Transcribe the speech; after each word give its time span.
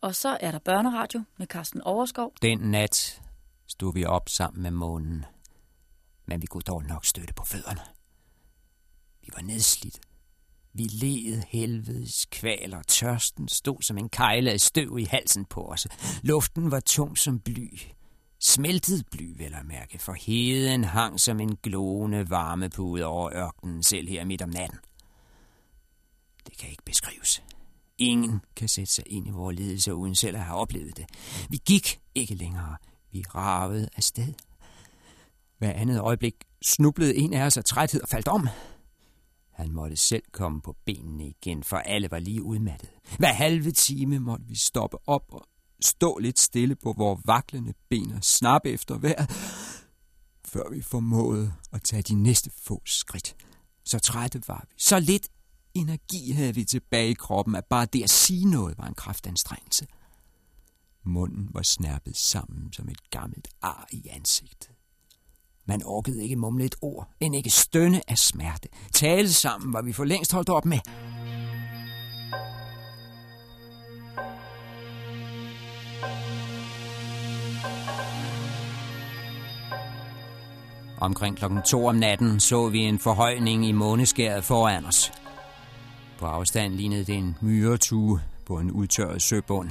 Og 0.00 0.14
så 0.14 0.38
er 0.40 0.50
der 0.50 0.58
børneradio 0.58 1.24
med 1.38 1.46
Carsten 1.46 1.82
Overskov. 1.82 2.32
Den 2.42 2.58
nat 2.58 3.22
stod 3.66 3.94
vi 3.94 4.04
op 4.04 4.28
sammen 4.28 4.62
med 4.62 4.70
månen, 4.70 5.24
men 6.26 6.42
vi 6.42 6.46
kunne 6.46 6.62
dog 6.62 6.82
nok 6.84 7.04
støtte 7.04 7.34
på 7.34 7.44
fødderne. 7.44 7.80
Vi 9.22 9.28
var 9.34 9.42
nedslidt. 9.42 10.00
Vi 10.72 10.82
led 10.82 11.42
helvedes 11.48 12.26
kvaler. 12.30 12.82
Tørsten 12.82 13.48
stod 13.48 13.82
som 13.82 13.98
en 13.98 14.08
kejle 14.08 14.50
af 14.50 14.60
støv 14.60 14.98
i 14.98 15.04
halsen 15.04 15.44
på 15.44 15.64
os. 15.64 15.86
Luften 16.22 16.70
var 16.70 16.80
tung 16.80 17.18
som 17.18 17.40
bly. 17.40 17.80
Smeltet 18.40 19.06
bly, 19.10 19.38
vel 19.38 19.54
at 19.54 19.66
mærke, 19.66 19.98
for 19.98 20.12
heden 20.12 20.84
hang 20.84 21.20
som 21.20 21.40
en 21.40 21.56
glående 21.56 22.30
varmepude 22.30 23.04
over 23.04 23.30
ørkenen, 23.34 23.82
selv 23.82 24.08
her 24.08 24.24
midt 24.24 24.42
om 24.42 24.48
natten. 24.48 24.78
Det 26.46 26.58
kan 26.58 26.70
ikke 26.70 26.84
beskrives. 26.84 27.42
Ingen 27.98 28.40
kan 28.56 28.68
sætte 28.68 28.92
sig 28.92 29.04
ind 29.06 29.26
i 29.26 29.30
vores 29.30 29.58
ledelse 29.58 29.94
uden 29.94 30.14
selv 30.14 30.36
at 30.36 30.42
have 30.42 30.58
oplevet 30.58 30.96
det. 30.96 31.06
Vi 31.50 31.60
gik 31.66 32.00
ikke 32.14 32.34
længere. 32.34 32.76
Vi 33.12 33.24
ravede 33.34 33.88
afsted. 33.96 34.34
Hver 35.58 35.72
andet 35.72 36.00
øjeblik 36.00 36.34
snublede 36.62 37.16
en 37.16 37.32
af 37.32 37.46
os 37.46 37.56
af 37.56 37.64
træthed 37.64 38.02
og 38.02 38.08
faldt 38.08 38.28
om. 38.28 38.48
Han 39.52 39.72
måtte 39.72 39.96
selv 39.96 40.22
komme 40.32 40.60
på 40.60 40.76
benene 40.86 41.26
igen, 41.28 41.62
for 41.62 41.76
alle 41.76 42.10
var 42.10 42.18
lige 42.18 42.42
udmattet. 42.42 42.90
Hver 43.18 43.32
halve 43.32 43.70
time 43.70 44.18
måtte 44.18 44.44
vi 44.48 44.54
stoppe 44.54 44.96
op 45.06 45.24
og 45.28 45.46
stå 45.80 46.18
lidt 46.18 46.38
stille 46.38 46.76
på 46.76 46.94
vores 46.98 47.20
vaklende 47.24 47.74
ben 47.88 48.12
og 48.12 48.24
snappe 48.24 48.70
efter 48.70 48.98
vejret, 48.98 49.30
før 50.44 50.70
vi 50.70 50.82
formåede 50.82 51.52
at 51.72 51.82
tage 51.82 52.02
de 52.02 52.14
næste 52.14 52.50
få 52.62 52.82
skridt. 52.84 53.36
Så 53.84 53.98
trætte 53.98 54.42
var 54.48 54.64
vi. 54.68 54.74
Så 54.78 55.00
lidt 55.00 55.28
energi 55.76 56.32
havde 56.32 56.54
vi 56.54 56.64
tilbage 56.64 57.10
i 57.10 57.14
kroppen, 57.14 57.54
at 57.54 57.64
bare 57.64 57.86
det 57.86 58.02
at 58.02 58.10
sige 58.10 58.50
noget 58.50 58.78
var 58.78 58.86
en 58.86 58.94
kraftanstrengelse. 58.94 59.86
Munden 61.04 61.48
var 61.52 61.62
snærpet 61.62 62.16
sammen 62.16 62.72
som 62.72 62.88
et 62.88 63.10
gammelt 63.10 63.48
ar 63.62 63.86
i 63.92 64.08
ansigtet. 64.08 64.70
Man 65.64 65.82
orkede 65.84 66.22
ikke 66.22 66.36
mumle 66.36 66.64
et 66.64 66.74
ord, 66.82 67.08
end 67.20 67.36
ikke 67.36 67.50
stønne 67.50 68.10
af 68.10 68.18
smerte. 68.18 68.68
Tale 68.92 69.32
sammen 69.32 69.72
var 69.72 69.82
vi 69.82 69.92
for 69.92 70.04
længst 70.04 70.32
holdt 70.32 70.48
op 70.48 70.64
med. 70.64 70.78
Omkring 81.00 81.36
klokken 81.36 81.62
to 81.62 81.86
om 81.86 81.94
natten 81.94 82.40
så 82.40 82.68
vi 82.68 82.78
en 82.78 82.98
forhøjning 82.98 83.66
i 83.66 83.72
måneskæret 83.72 84.44
foran 84.44 84.84
os. 84.84 85.12
På 86.18 86.26
afstand 86.26 86.74
lignede 86.74 87.04
det 87.04 87.14
en 87.14 87.36
myretue 87.40 88.20
på 88.46 88.58
en 88.58 88.70
udtørret 88.70 89.22
søbund. 89.22 89.70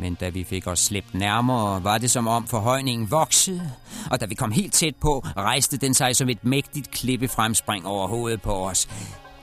Men 0.00 0.14
da 0.14 0.28
vi 0.28 0.44
fik 0.44 0.66
os 0.66 0.78
slæbt 0.78 1.14
nærmere, 1.14 1.84
var 1.84 1.98
det 1.98 2.10
som 2.10 2.28
om 2.28 2.46
forhøjningen 2.46 3.10
voksede, 3.10 3.70
og 4.10 4.20
da 4.20 4.26
vi 4.26 4.34
kom 4.34 4.52
helt 4.52 4.72
tæt 4.72 4.96
på, 4.96 5.24
rejste 5.36 5.76
den 5.76 5.94
sig 5.94 6.16
som 6.16 6.28
et 6.28 6.44
mægtigt 6.44 6.90
klippefremspring 6.90 7.86
over 7.86 8.08
hovedet 8.08 8.42
på 8.42 8.52
os. 8.52 8.88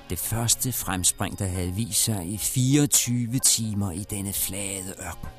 Det 0.10 0.20
første 0.20 0.72
fremspring, 0.72 1.40
der 1.40 1.46
havde 1.46 1.74
vist 1.74 2.04
sig 2.04 2.26
i 2.28 2.38
24 2.38 3.40
timer 3.40 3.92
i 3.92 4.06
denne 4.10 4.34
flade 4.34 4.94
ørken. 5.08 5.30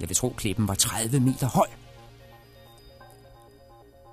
Jeg 0.00 0.08
vil 0.08 0.16
tro, 0.16 0.34
klippen 0.36 0.68
var 0.68 0.74
30 0.74 1.20
meter 1.20 1.48
høj. 1.48 1.66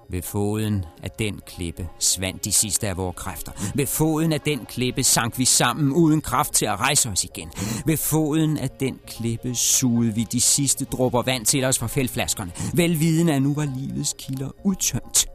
Ved 0.10 0.22
foden 0.22 0.86
af 1.04 1.12
den 1.12 1.40
klippe 1.48 1.90
svandt 2.00 2.46
de 2.46 2.52
sidste 2.52 2.88
af 2.88 2.98
vores 2.98 3.16
kræfter. 3.16 3.52
Ved 3.76 3.88
foden 3.88 4.34
af 4.34 4.42
den 4.42 4.66
klippe 4.66 5.04
sank 5.04 5.40
vi 5.40 5.46
sammen 5.46 5.92
uden 5.94 6.22
kraft 6.22 6.54
til 6.54 6.66
at 6.66 6.80
rejse 6.80 7.10
os 7.10 7.24
igen. 7.24 7.52
Ved 7.86 7.98
foden 7.98 8.58
af 8.58 8.70
den 8.70 9.00
klippe 9.08 9.56
sugede 9.56 10.16
vi 10.16 10.24
de 10.24 10.42
sidste 10.42 10.86
dråber 10.86 11.22
vand 11.22 11.46
til 11.46 11.64
os 11.64 11.80
fra 11.80 11.88
fældflaskerne. 11.88 12.52
Velviden 12.74 13.30
at 13.30 13.42
nu 13.42 13.54
var 13.54 13.66
livets 13.78 14.16
kilder 14.20 14.50
udtømt. 14.64 15.26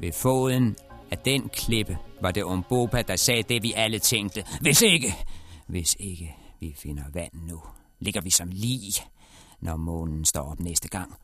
Ved 0.00 0.12
foden 0.12 0.76
af 1.10 1.18
den 1.18 1.48
klippe 1.48 1.98
var 2.22 2.30
det 2.30 2.42
Umbopa, 2.42 3.02
der 3.02 3.16
sagde 3.16 3.42
det, 3.42 3.62
vi 3.62 3.72
alle 3.72 3.98
tænkte. 3.98 4.44
Hvis 4.60 4.82
ikke, 4.82 5.14
hvis 5.66 5.96
ikke 6.00 6.34
vi 6.60 6.74
finder 6.78 7.04
vand 7.14 7.32
nu, 7.48 7.60
ligger 8.00 8.20
vi 8.20 8.30
som 8.30 8.48
lige, 8.52 8.92
når 9.60 9.76
månen 9.76 10.24
står 10.24 10.50
op 10.50 10.60
næste 10.60 10.88
gang. 10.88 11.14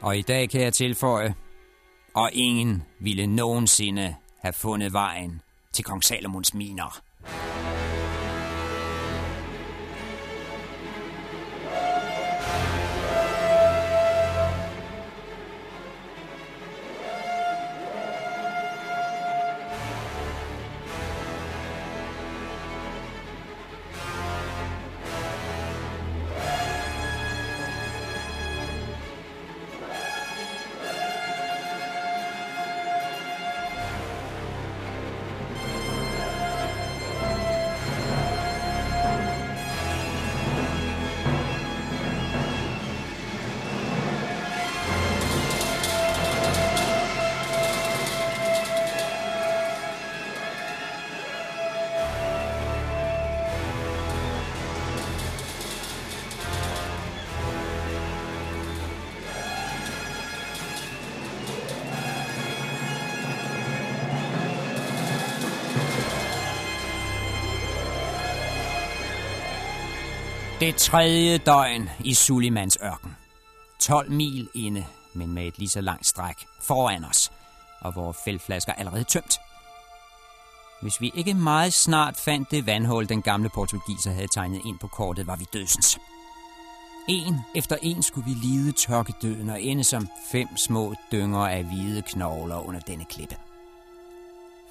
Og 0.00 0.18
i 0.18 0.22
dag 0.22 0.50
kan 0.50 0.60
jeg 0.60 0.74
tilføje, 0.74 1.34
og 2.14 2.30
ingen 2.32 2.82
ville 3.00 3.26
nogensinde 3.26 4.14
have 4.40 4.52
fundet 4.52 4.92
vejen 4.92 5.40
til 5.72 5.84
kong 5.84 6.04
Salomons 6.04 6.54
miner. 6.54 7.00
Det 70.68 70.76
tredje 70.76 71.38
døgn 71.38 71.90
i 72.04 72.14
Sulimans 72.14 72.78
ørken. 72.82 73.16
12 73.80 74.10
mil 74.10 74.48
inde, 74.54 74.86
men 75.12 75.32
med 75.32 75.46
et 75.46 75.58
lige 75.58 75.68
så 75.68 75.80
langt 75.80 76.06
stræk 76.06 76.46
foran 76.60 77.04
os, 77.04 77.32
og 77.80 77.94
vores 77.94 78.16
fældflasker 78.24 78.72
allerede 78.72 79.04
tømt. 79.04 79.38
Hvis 80.82 81.00
vi 81.00 81.12
ikke 81.14 81.34
meget 81.34 81.72
snart 81.72 82.16
fandt 82.16 82.50
det 82.50 82.66
vandhul, 82.66 83.08
den 83.08 83.22
gamle 83.22 83.48
portugiser 83.48 84.10
havde 84.10 84.28
tegnet 84.28 84.60
ind 84.66 84.78
på 84.78 84.86
kortet, 84.86 85.26
var 85.26 85.36
vi 85.36 85.44
dødsens. 85.52 85.98
En 87.08 87.40
efter 87.54 87.76
en 87.82 88.02
skulle 88.02 88.26
vi 88.26 88.34
lide 88.34 88.72
tørkedøden 88.72 89.50
og 89.50 89.62
ende 89.62 89.84
som 89.84 90.08
fem 90.32 90.56
små 90.56 90.94
dynger 91.12 91.46
af 91.46 91.64
hvide 91.64 92.02
knogler 92.02 92.66
under 92.66 92.80
denne 92.80 93.04
klippe. 93.04 93.36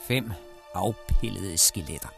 Fem 0.08 0.32
afpillede 0.74 1.58
skeletter. 1.58 2.10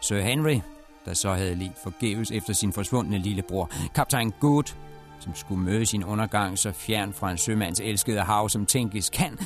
Sir 0.00 0.20
Henry, 0.20 0.60
der 1.04 1.14
så 1.14 1.32
havde 1.34 1.54
let 1.54 1.72
forgæves 1.82 2.30
efter 2.30 2.52
sin 2.52 2.72
forsvundne 2.72 3.18
lillebror, 3.18 3.70
kaptajn 3.94 4.32
Good, 4.40 4.74
som 5.20 5.34
skulle 5.34 5.62
møde 5.62 5.86
sin 5.86 6.04
undergang 6.04 6.58
så 6.58 6.72
fjern 6.72 7.12
fra 7.12 7.30
en 7.30 7.38
sømands 7.38 7.80
elskede 7.80 8.20
hav, 8.20 8.48
som 8.48 8.66
tænkes 8.66 9.10
kan. 9.10 9.38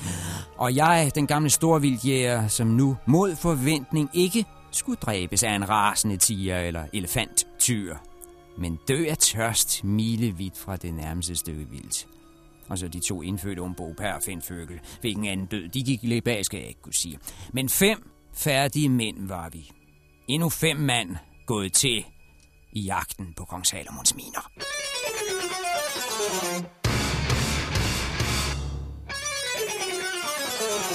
Og 0.57 0.77
jeg, 0.77 1.11
den 1.15 1.27
gamle 1.27 1.51
storvildjæger, 1.51 2.49
som 2.49 2.67
nu 2.67 2.97
mod 3.07 3.37
forventning 3.37 4.11
ikke 4.13 4.45
skulle 4.71 4.97
dræbes 4.97 5.43
af 5.43 5.55
en 5.55 5.69
rasende 5.69 6.17
tiger 6.17 6.59
eller 6.59 6.85
elefanttyr, 6.93 7.97
men 8.59 8.79
dø 8.89 9.07
af 9.09 9.19
tørst 9.19 9.85
milevidt 9.85 10.59
fra 10.59 10.77
det 10.77 10.95
nærmeste 10.95 11.37
stykke 11.37 11.69
vildt. 11.71 12.07
Og 12.69 12.79
så 12.79 12.89
de 12.89 13.01
to 13.01 13.23
indfødte 13.23 13.61
ombo 13.61 13.95
per 13.99 14.13
Findføgel. 14.25 14.81
Hvilken 15.01 15.27
anden 15.27 15.47
død 15.47 15.69
de 15.69 15.83
gik 15.83 16.01
glip 16.01 16.29
af, 16.29 16.45
skal 16.45 16.59
jeg 16.59 16.69
ikke 16.69 16.83
kunne 16.83 16.95
sige. 16.95 17.19
Men 17.53 17.69
fem 17.69 18.11
færdige 18.35 18.89
mænd 18.89 19.29
var 19.29 19.49
vi. 19.49 19.71
Endnu 20.29 20.49
fem 20.49 20.77
mand 20.77 21.17
gået 21.47 21.73
til 21.73 22.05
i 22.73 22.81
jagten 22.81 23.35
på 23.37 23.45
kong 23.45 23.67
Salomons 23.67 24.15
miner. 24.15 24.51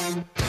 thank 0.04 0.26
you 0.38 0.41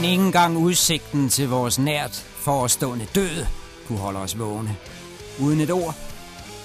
Men 0.00 0.08
ingen 0.08 0.26
engang 0.26 0.56
udsigten 0.56 1.28
til 1.28 1.48
vores 1.48 1.78
nært 1.78 2.26
forestående 2.36 3.06
død 3.14 3.46
kunne 3.86 3.98
holde 3.98 4.18
os 4.18 4.38
vågne. 4.38 4.76
Uden 5.40 5.60
et 5.60 5.70
ord, 5.70 5.94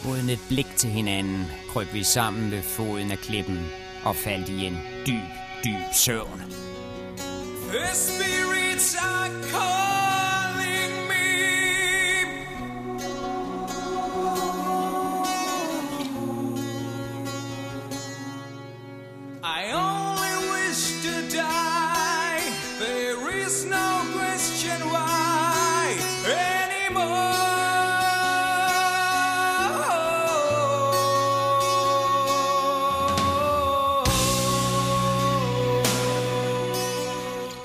uden 0.10 0.30
et 0.30 0.40
blik 0.48 0.68
til 0.78 0.90
hinanden, 0.90 1.46
krøb 1.74 1.94
vi 1.94 2.04
sammen 2.04 2.52
ved 2.52 2.62
foden 2.64 3.12
af 3.12 3.18
klippen 3.18 3.66
og 4.04 4.16
faldt 4.16 4.50
i 4.50 4.66
en 4.66 4.78
dyb, 5.08 5.30
dyb 5.66 5.94
søvn. 5.94 6.44
The 7.72 7.94
spirits 7.94 8.96
are 8.96 9.30
calling 9.52 9.85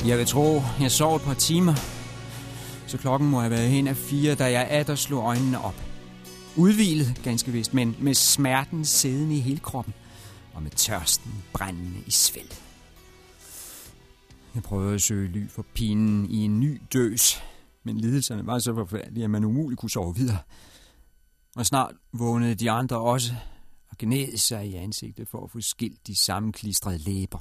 Jeg 0.07 0.19
vil 0.19 0.27
tro, 0.27 0.63
jeg 0.81 0.91
sov 0.91 1.17
et 1.17 1.23
par 1.23 1.35
timer. 1.35 1.75
Så 2.87 2.99
klokken 2.99 3.31
må 3.31 3.41
have 3.41 3.51
været 3.51 3.71
hen 3.71 3.89
af 3.89 3.97
fire, 3.97 4.35
da 4.35 4.53
jeg 4.53 4.67
atter 4.71 4.95
slog 4.95 5.25
øjnene 5.25 5.61
op. 5.61 5.75
Udvilet, 6.57 7.21
ganske 7.25 7.53
vist, 7.53 7.75
men 7.75 7.97
med 7.99 8.15
smerten 8.15 8.85
siddende 8.85 9.37
i 9.37 9.41
hele 9.41 9.59
kroppen 9.59 9.95
og 10.55 10.63
med 10.63 10.71
tørsten 10.71 11.45
brændende 11.53 11.99
i 12.07 12.11
svælget. 12.11 12.63
Jeg 14.55 14.63
prøvede 14.63 14.95
at 14.95 15.03
søge 15.03 15.29
ly 15.29 15.49
for 15.49 15.67
pinen 15.75 16.31
i 16.31 16.45
en 16.45 16.61
ny 16.61 16.81
døs, 16.93 17.43
men 17.85 18.01
lidelserne 18.01 18.47
var 18.47 18.59
så 18.59 18.75
forfærdelige, 18.75 19.25
at 19.25 19.31
man 19.31 19.45
umuligt 19.45 19.81
kunne 19.81 19.91
sove 19.91 20.17
videre. 20.17 20.39
Og 21.57 21.67
snart 21.67 21.95
vågnede 22.13 22.55
de 22.55 22.71
andre 22.71 23.01
også 23.01 23.33
og 23.91 23.97
gned 23.99 24.37
sig 24.37 24.67
i 24.67 24.75
ansigtet 24.75 25.29
for 25.29 25.45
at 25.45 25.51
få 25.51 25.61
skilt 25.61 26.07
de 26.07 26.17
sammenklistrede 26.17 26.99
læber 26.99 27.39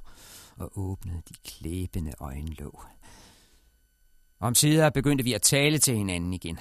og 0.59 0.71
åbnede 0.75 1.21
de 1.29 1.33
klæbende 1.45 2.13
øjenlåg. 2.19 2.83
Om 4.39 4.55
sider 4.55 4.89
begyndte 4.89 5.23
vi 5.23 5.33
at 5.33 5.41
tale 5.41 5.77
til 5.77 5.95
hinanden 5.95 6.33
igen. 6.33 6.59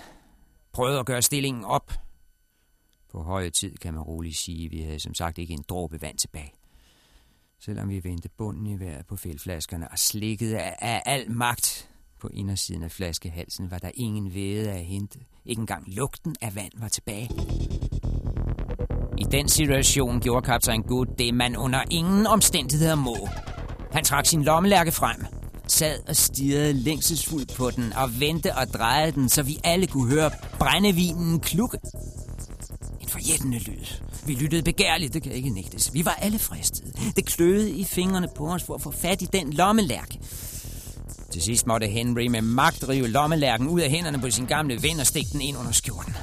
Prøvede 0.73 0.99
at 0.99 1.07
gøre 1.07 1.23
stillingen 1.23 1.65
op, 1.65 1.93
på 3.13 3.23
høje 3.23 3.51
tid 3.51 3.77
kan 3.77 3.95
man 3.95 4.03
roligt 4.03 4.37
sige, 4.37 4.65
at 4.65 4.71
vi 4.71 4.83
havde 4.83 5.01
som 5.01 5.15
sagt 5.15 5.39
ikke 5.39 5.55
en 5.55 5.65
dråbe 5.69 6.03
vand 6.03 6.19
tilbage. 6.19 6.53
Selvom 7.61 7.89
vi 7.89 8.05
vendte 8.05 8.29
bunden 8.29 8.67
i 8.67 8.81
vejret 8.81 9.07
på 9.07 9.17
fældflaskerne 9.17 9.91
og 9.91 9.99
slikkede 9.99 10.59
af, 10.59 10.77
af 10.81 11.03
al 11.07 11.31
magt 11.31 11.91
på 12.21 12.29
indersiden 12.29 12.83
af 12.83 12.91
flaskehalsen, 12.91 13.71
var 13.71 13.79
der 13.79 13.91
ingen 13.95 14.35
væde 14.35 14.71
at 14.71 14.85
hente. 14.85 15.19
Ikke 15.45 15.61
engang 15.61 15.95
lugten 15.95 16.37
af 16.41 16.55
vand 16.55 16.73
var 16.77 16.89
tilbage. 16.89 17.29
I 19.19 19.23
den 19.23 19.49
situation 19.49 20.21
gjorde 20.21 20.47
kaptajn 20.47 20.83
Good 20.83 21.07
det, 21.19 21.35
man 21.35 21.57
under 21.57 21.85
ingen 21.91 22.27
omstændigheder 22.27 22.95
må. 22.95 23.17
Han 23.93 24.05
trak 24.05 24.27
sin 24.27 24.43
lommelærke 24.43 24.93
frem, 24.93 25.27
sad 25.67 25.99
og 26.09 26.17
stirrede 26.17 26.73
længselsfuldt 26.73 27.55
på 27.55 27.71
den 27.71 27.93
og 27.93 28.21
vendte 28.21 28.55
og 28.55 28.67
drejede 28.69 29.13
den, 29.13 29.29
så 29.29 29.43
vi 29.43 29.59
alle 29.65 29.87
kunne 29.87 30.11
høre 30.11 30.31
brændevinen 30.59 31.41
klukke. 31.41 31.79
En 33.01 33.09
forjættende 33.09 33.59
lyd. 33.59 33.85
Vi 34.27 34.35
lyttede 34.35 34.63
begærligt, 34.63 35.15
det 35.15 35.23
kan 35.23 35.33
ikke 35.33 35.51
nægtes. 35.51 35.95
Vi 35.95 36.05
var 36.05 36.15
alle 36.15 36.39
fristede. 36.39 36.93
Det 37.17 37.27
kløede 37.27 37.71
i 37.71 37.85
fingrene 37.85 38.29
på 38.37 38.47
os 38.47 38.63
for 38.63 38.75
at 38.75 38.83
få 38.83 38.91
fat 38.91 39.23
i 39.23 39.29
den 39.33 39.53
lommelærke. 39.53 40.19
Til 41.33 41.43
sidst 41.43 41.67
måtte 41.67 41.87
Henry 41.87 42.27
med 42.27 42.43
magt 42.43 42.89
rive 42.89 43.09
lommelærken 43.09 43.69
ud 43.69 43.81
af 43.81 43.91
hænderne 43.91 44.19
på 44.19 44.31
sin 44.31 44.47
gamle 44.47 44.83
ven 44.83 45.01
og 45.01 45.07
stikke 45.07 45.31
den 45.33 45.41
ind 45.41 45.57
under 45.57 45.73
skjorten. 45.73 46.17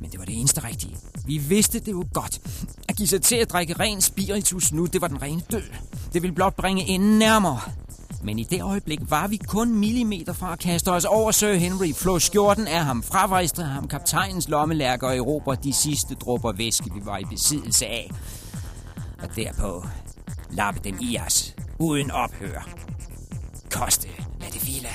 Men 0.00 0.10
det 0.10 0.18
var 0.18 0.24
det 0.24 0.38
eneste 0.38 0.64
rigtige. 0.64 0.96
Vi 1.26 1.38
vidste, 1.38 1.78
det 1.80 1.96
var 1.96 2.06
godt. 2.12 2.40
At 2.88 2.96
give 2.96 3.08
sig 3.08 3.22
til 3.22 3.36
at 3.36 3.50
drikke 3.52 3.74
ren 3.74 4.00
spiritus 4.00 4.72
nu, 4.72 4.86
det 4.86 5.00
var 5.00 5.08
den 5.08 5.22
rene 5.22 5.42
død. 5.50 5.62
Det 6.12 6.22
ville 6.22 6.34
blot 6.34 6.56
bringe 6.56 6.82
enden 6.82 7.18
nærmere. 7.18 7.60
Men 8.22 8.38
i 8.38 8.44
det 8.44 8.62
øjeblik 8.62 9.00
var 9.10 9.26
vi 9.26 9.36
kun 9.36 9.74
millimeter 9.74 10.32
fra 10.32 10.52
at 10.52 10.58
kaste 10.58 10.88
os 10.88 11.04
over 11.04 11.30
Sir 11.30 11.54
Henry, 11.54 11.94
flå 11.94 12.18
skjorten 12.18 12.66
af 12.66 12.84
ham, 12.84 13.02
fravejstre 13.02 13.64
ham 13.64 13.88
kaptajnens 13.88 14.48
lommelærker 14.48 15.06
og 15.06 15.16
erobre 15.16 15.56
de 15.64 15.72
sidste 15.72 16.14
dråber 16.14 16.52
væske, 16.52 16.90
vi 16.94 17.00
var 17.04 17.18
i 17.18 17.24
besiddelse 17.24 17.86
af. 17.86 18.10
Og 19.22 19.36
derpå 19.36 19.86
lappe 20.50 20.80
dem 20.84 20.98
i 21.00 21.18
os, 21.26 21.54
uden 21.78 22.10
ophør. 22.10 22.68
Koste, 23.70 24.08
hvad 24.38 24.48
det 24.52 24.66
ville. 24.66 24.88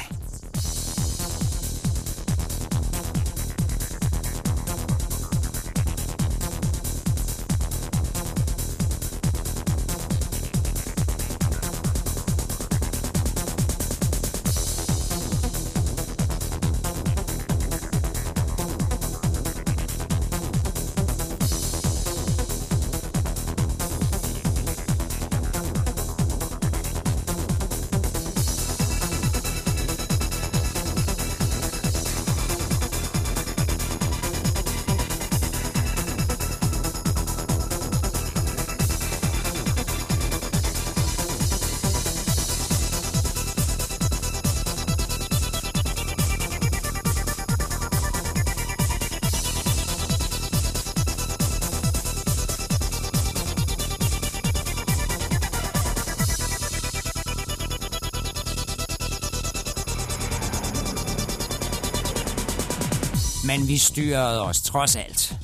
Men 63.54 63.68
vi 63.68 63.78
styrede 63.78 64.42
os 64.42 64.62
trods 64.62 64.96
alt. 64.96 65.36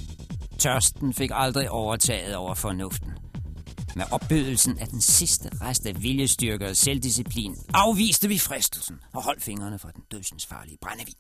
Tørsten 0.60 1.13
fik 1.13 1.30
aldrig 1.34 1.70
overtaget 1.70 2.36
over 2.36 2.54
fornuften. 2.54 3.12
Med 3.96 4.06
opbydelsen 4.12 4.80
af 4.80 4.88
den 4.88 5.01
sidste 5.01 5.50
rest 5.62 5.86
af 5.86 6.01
viljestyrke 6.04 6.68
og 6.68 6.75
selvdisciplin 6.75 7.56
afviste 7.74 8.28
vi 8.28 8.38
fristelsen 8.38 9.00
og 9.13 9.24
holdt 9.24 9.44
fingrene 9.44 9.80
fra 9.80 9.92
den 9.92 10.04
dødsens 10.12 10.46
farlige 10.46 10.78
brændevin. 10.82 11.16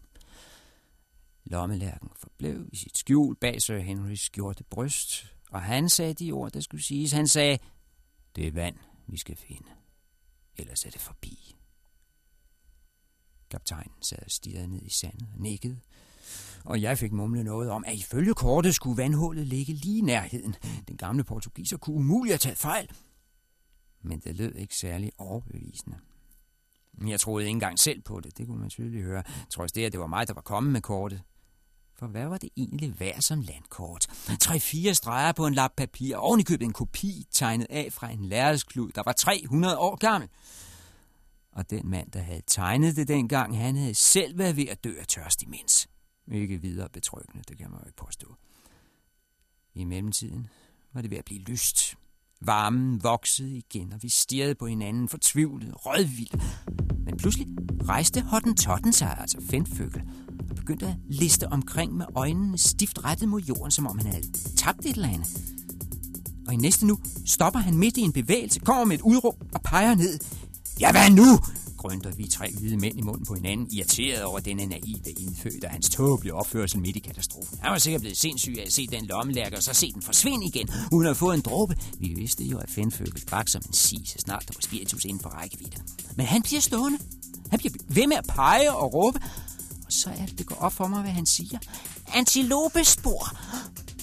Lommelærken 1.45 2.09
forblev 2.15 2.69
i 2.71 2.75
sit 2.75 2.97
skjul 2.97 3.35
bag 3.35 3.61
Sir 3.61 3.79
Henrys 3.79 4.21
skjorte 4.21 4.63
bryst, 4.63 5.25
og 5.51 5.61
han 5.61 5.89
sagde 5.89 6.13
de 6.13 6.31
ord, 6.31 6.51
der 6.51 6.59
skulle 6.59 6.83
siges. 6.83 7.11
Han 7.11 7.27
sagde, 7.27 7.59
det 8.35 8.47
er 8.47 8.51
vand, 8.51 8.77
vi 9.07 9.17
skal 9.17 9.35
finde. 9.35 9.69
Ellers 10.57 10.85
er 10.85 10.89
det 10.89 11.01
forbi. 11.01 11.55
Kaptajnen 13.49 14.01
sad 14.01 14.19
og 14.25 14.31
stirrede 14.31 14.67
ned 14.67 14.81
i 14.81 14.89
sandet 14.89 15.27
og 15.33 15.39
nikkede, 15.41 15.79
og 16.65 16.81
jeg 16.81 16.97
fik 16.97 17.11
mumlet 17.11 17.45
noget 17.45 17.69
om, 17.69 17.83
at 17.87 17.95
ifølge 17.95 18.33
kortet 18.33 18.75
skulle 18.75 18.97
vandhullet 18.97 19.47
ligge 19.47 19.73
lige 19.73 19.97
i 19.97 20.01
nærheden. 20.01 20.55
Den 20.87 20.97
gamle 20.97 21.23
portugiser 21.23 21.77
kunne 21.77 21.95
umuligt 21.95 22.33
have 22.33 22.37
taget 22.37 22.57
fejl. 22.57 22.89
Men 24.01 24.19
det 24.19 24.35
lød 24.35 24.55
ikke 24.55 24.75
særlig 24.75 25.11
overbevisende. 25.17 25.97
Jeg 27.07 27.19
troede 27.19 27.45
ikke 27.45 27.51
engang 27.51 27.79
selv 27.79 28.01
på 28.01 28.19
det, 28.19 28.37
det 28.37 28.47
kunne 28.47 28.59
man 28.59 28.69
tydeligt 28.69 29.05
høre, 29.05 29.23
trods 29.49 29.71
det, 29.71 29.85
at 29.85 29.91
det 29.91 29.99
var 29.99 30.07
mig, 30.07 30.27
der 30.27 30.33
var 30.33 30.41
kommet 30.41 30.73
med 30.73 30.81
kortet. 30.81 31.21
For 31.95 32.07
hvad 32.07 32.25
var 32.27 32.37
det 32.37 32.49
egentlig 32.57 32.99
værd 32.99 33.21
som 33.21 33.41
landkort? 33.41 34.07
Tre-fire 34.39 34.93
streger 34.93 35.31
på 35.31 35.47
en 35.47 35.53
lap 35.53 35.71
papir, 35.77 36.17
ovenikøbet 36.17 36.65
en 36.65 36.73
kopi 36.73 37.25
tegnet 37.31 37.67
af 37.69 37.93
fra 37.93 38.09
en 38.09 38.25
lærredsklud, 38.25 38.91
der 38.91 39.01
var 39.05 39.11
300 39.11 39.77
år 39.77 39.95
gammel. 39.95 40.29
Og 41.51 41.69
den 41.69 41.89
mand, 41.89 42.11
der 42.11 42.19
havde 42.19 42.41
tegnet 42.47 42.95
det 42.95 43.07
dengang, 43.07 43.57
han 43.57 43.75
havde 43.75 43.95
selv 43.95 44.37
været 44.37 44.55
ved 44.55 44.67
at 44.67 44.83
dø 44.83 44.93
af 44.99 45.07
tørst 45.07 45.41
imens. 45.41 45.88
Ikke 46.31 46.61
videre 46.61 46.89
betryggende, 46.89 47.43
det 47.47 47.57
kan 47.57 47.71
man 47.71 47.79
jo 47.79 47.85
ikke 47.85 47.97
påstå. 47.97 48.35
I 49.73 49.83
mellemtiden 49.83 50.47
var 50.93 51.01
det 51.01 51.11
ved 51.11 51.17
at 51.17 51.25
blive 51.25 51.41
lyst. 51.41 51.95
Varmen 52.41 53.03
voksede 53.03 53.57
igen, 53.57 53.93
og 53.93 54.03
vi 54.03 54.09
stirrede 54.09 54.55
på 54.55 54.67
hinanden 54.67 55.09
fortvivlet, 55.09 55.85
rødvildt. 55.85 56.35
Men 57.05 57.17
pludselig 57.17 57.47
rejste 57.87 58.25
Totten 58.57 58.93
sig, 58.93 59.17
altså 59.19 59.41
Fendføgel, 59.49 60.01
og 60.49 60.55
begyndte 60.55 60.87
at 60.87 60.95
liste 61.05 61.47
omkring 61.47 61.93
med 61.93 62.05
øjnene 62.15 62.57
stift 62.57 63.03
rettet 63.03 63.29
mod 63.29 63.41
jorden, 63.41 63.71
som 63.71 63.87
om 63.87 63.97
han 63.97 64.07
havde 64.07 64.31
tabt 64.57 64.85
et 64.85 64.95
eller 64.95 65.09
andet. 65.09 65.55
Og 66.47 66.53
i 66.53 66.57
næste 66.57 66.85
nu 66.85 66.99
stopper 67.25 67.59
han 67.59 67.77
midt 67.77 67.97
i 67.97 68.01
en 68.01 68.13
bevægelse, 68.13 68.59
kommer 68.59 68.85
med 68.85 68.95
et 68.95 69.01
udråb 69.01 69.43
og 69.53 69.61
peger 69.61 69.95
ned. 69.95 70.19
Ja, 70.79 70.91
hvad 70.91 71.09
nu? 71.11 71.39
Grønter 71.79 72.11
vi 72.11 72.27
tre 72.27 72.51
hvide 72.51 72.77
mænd 72.77 72.99
i 72.99 73.01
munden 73.01 73.25
på 73.25 73.35
hinanden, 73.35 73.67
irriteret 73.71 74.23
over 74.23 74.39
denne 74.39 74.65
naive 74.65 75.11
indfødte 75.19 75.65
og 75.65 75.71
hans 75.71 75.89
tåbelige 75.89 76.33
opførsel 76.33 76.79
midt 76.79 76.95
i 76.95 76.99
katastrofen. 76.99 77.59
Han 77.61 77.71
var 77.71 77.77
sikkert 77.77 78.01
blevet 78.01 78.17
sindssyg 78.17 78.55
af 78.59 78.65
at 78.65 78.73
se 78.73 78.87
den 78.87 79.05
lommelærke, 79.05 79.57
og 79.57 79.63
så 79.63 79.73
se 79.73 79.91
den 79.93 80.01
forsvinde 80.01 80.45
igen, 80.45 80.69
uden 80.91 81.07
at 81.07 81.17
få 81.17 81.31
en 81.31 81.41
dråbe. 81.41 81.75
Vi 81.99 82.07
vidste 82.07 82.43
jo, 82.43 82.57
at 82.57 82.69
Fenfølge 82.69 83.21
drak 83.31 83.47
som 83.47 83.61
en 83.67 83.73
sig, 83.73 84.01
så 84.05 84.15
snart 84.19 84.47
der 84.47 84.53
var 84.55 84.61
spiritus 84.61 85.05
inden 85.05 85.23
for 85.23 85.29
rækkevidde. 85.29 85.77
Men 86.15 86.25
han 86.25 86.41
bliver 86.41 86.61
stående. 86.61 86.97
Han 87.49 87.59
bliver 87.59 87.73
ved 87.87 88.07
med 88.07 88.17
at 88.17 88.25
pege 88.27 88.73
og 88.73 88.93
råbe, 88.93 89.19
og 89.85 89.93
så 89.93 90.09
er 90.09 90.25
det, 90.25 90.37
det 90.39 90.45
går 90.45 90.55
op 90.55 90.73
for 90.73 90.87
mig, 90.87 91.01
hvad 91.01 91.11
han 91.11 91.25
siger. 91.25 91.59
Antilopespor! 92.13 93.37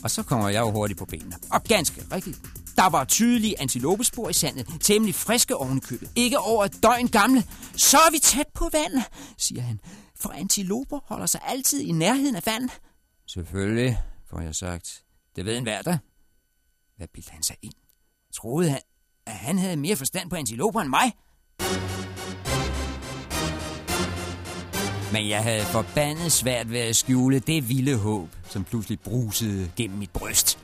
Og 0.03 0.11
så 0.11 0.23
kommer 0.23 0.49
jeg 0.49 0.61
jo 0.61 0.71
hurtigt 0.71 0.99
på 0.99 1.05
benene. 1.05 1.37
Og 1.51 1.65
ganske 1.65 2.03
rigtigt. 2.13 2.41
Der 2.77 2.91
var 2.91 3.05
tydelige 3.05 3.61
antilopespor 3.61 4.29
i 4.29 4.33
sandet, 4.33 4.67
temmelig 4.81 5.15
friske 5.15 5.57
ovenkøbet. 5.57 6.11
Ikke 6.17 6.39
over 6.39 6.65
et 6.65 6.83
døgn 6.83 7.09
gamle. 7.09 7.45
Så 7.77 7.97
er 7.97 8.11
vi 8.11 8.19
tæt 8.19 8.47
på 8.55 8.69
vandet, 8.73 9.05
siger 9.39 9.63
han. 9.63 9.81
For 10.21 10.31
antiloper 10.31 10.99
holder 11.05 11.27
sig 11.27 11.41
altid 11.47 11.81
i 11.81 11.93
nærheden 11.93 12.37
af 12.37 12.47
vand. 12.47 12.71
Selvfølgelig, 13.27 13.99
får 14.31 14.41
jeg 14.41 14.55
sagt. 14.55 15.03
Det 15.37 15.45
ved 15.45 15.57
en 15.57 15.63
hver 15.63 15.83
der. 15.83 15.99
Hvad 16.97 17.07
bildte 17.15 17.33
han 17.33 17.43
sig 17.43 17.57
ind? 17.63 17.73
Troede 18.35 18.71
han, 18.71 18.81
at 19.27 19.33
han 19.33 19.59
havde 19.59 19.77
mere 19.77 19.97
forstand 19.97 20.31
på 20.31 20.37
antiloper 20.37 20.81
end 20.81 20.91
mig? 20.91 21.13
Men 25.13 25.29
jeg 25.29 25.43
havde 25.43 25.65
forbandet 25.65 26.33
svært 26.33 26.71
ved 26.71 26.81
at 26.81 26.97
skjule 26.97 27.39
det 27.39 27.69
vilde 27.69 27.97
håb, 27.97 28.29
som 28.49 28.65
pludselig 28.65 29.01
brusede 29.01 29.71
gennem 29.77 29.99
mit 29.99 30.11
bryst. 30.11 30.59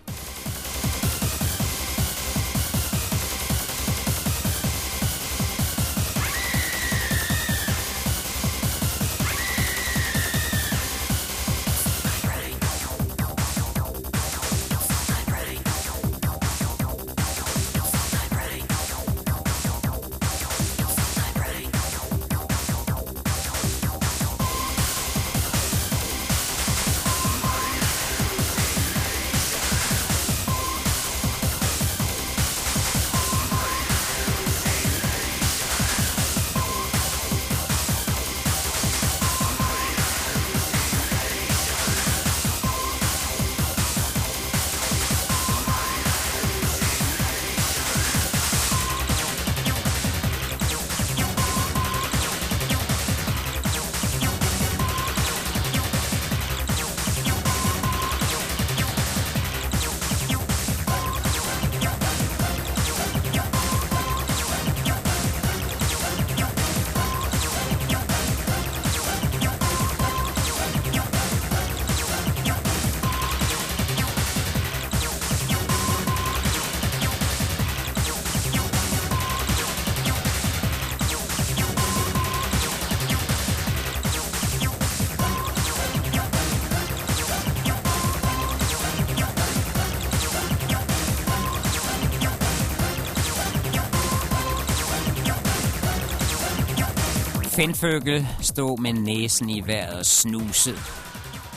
Fenfølge 97.62 98.28
stod 98.40 98.78
med 98.78 98.92
næsen 98.92 99.50
i 99.50 99.61
vejret 99.61 99.99
og 99.99 100.07
snusede. 100.07 100.76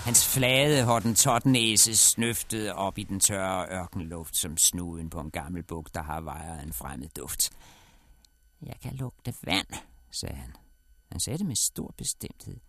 Hans 0.05 0.33
flade 0.33 0.83
hottentotnæse 0.83 1.95
snøftede 1.95 2.74
op 2.74 2.97
i 2.97 3.03
den 3.03 3.19
tørre 3.19 3.67
ørkenluft 3.71 4.38
som 4.38 4.57
snuden 4.57 5.09
på 5.09 5.19
en 5.19 5.31
gammel 5.31 5.63
buk, 5.63 5.93
der 5.93 6.01
har 6.03 6.21
vejet 6.21 6.63
en 6.63 6.74
fremmed 6.74 7.09
duft. 7.09 7.50
Jeg 8.62 8.75
kan 8.81 8.95
lugte 8.95 9.33
vand, 9.43 9.67
sagde 10.12 10.35
han. 10.35 10.53
Han 11.12 11.19
sagde 11.19 11.38
det 11.38 11.45
med 11.45 11.55
stor 11.55 11.93
bestemthed. 11.97 12.59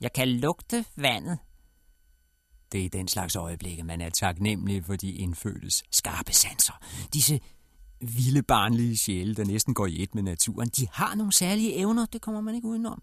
Jeg 0.00 0.12
kan 0.12 0.28
lugte 0.28 0.84
vandet. 0.96 1.38
Det 2.72 2.80
er 2.80 2.84
i 2.84 2.88
den 2.88 3.08
slags 3.08 3.36
øjeblikke, 3.36 3.82
man 3.82 4.00
er 4.00 4.10
taknemmelig 4.10 4.84
for 4.84 4.96
de 4.96 5.12
indfødtes 5.12 5.82
skarpe 5.90 6.32
sanser. 6.32 6.80
Disse 7.12 7.40
vilde 8.00 8.42
barnlige 8.42 8.96
sjæle, 8.96 9.34
der 9.34 9.44
næsten 9.44 9.74
går 9.74 9.86
i 9.86 10.02
et 10.02 10.14
med 10.14 10.22
naturen, 10.22 10.68
de 10.68 10.86
har 10.92 11.14
nogle 11.14 11.32
særlige 11.32 11.74
evner, 11.74 12.06
det 12.06 12.20
kommer 12.20 12.40
man 12.40 12.54
ikke 12.54 12.68
udenom. 12.68 13.02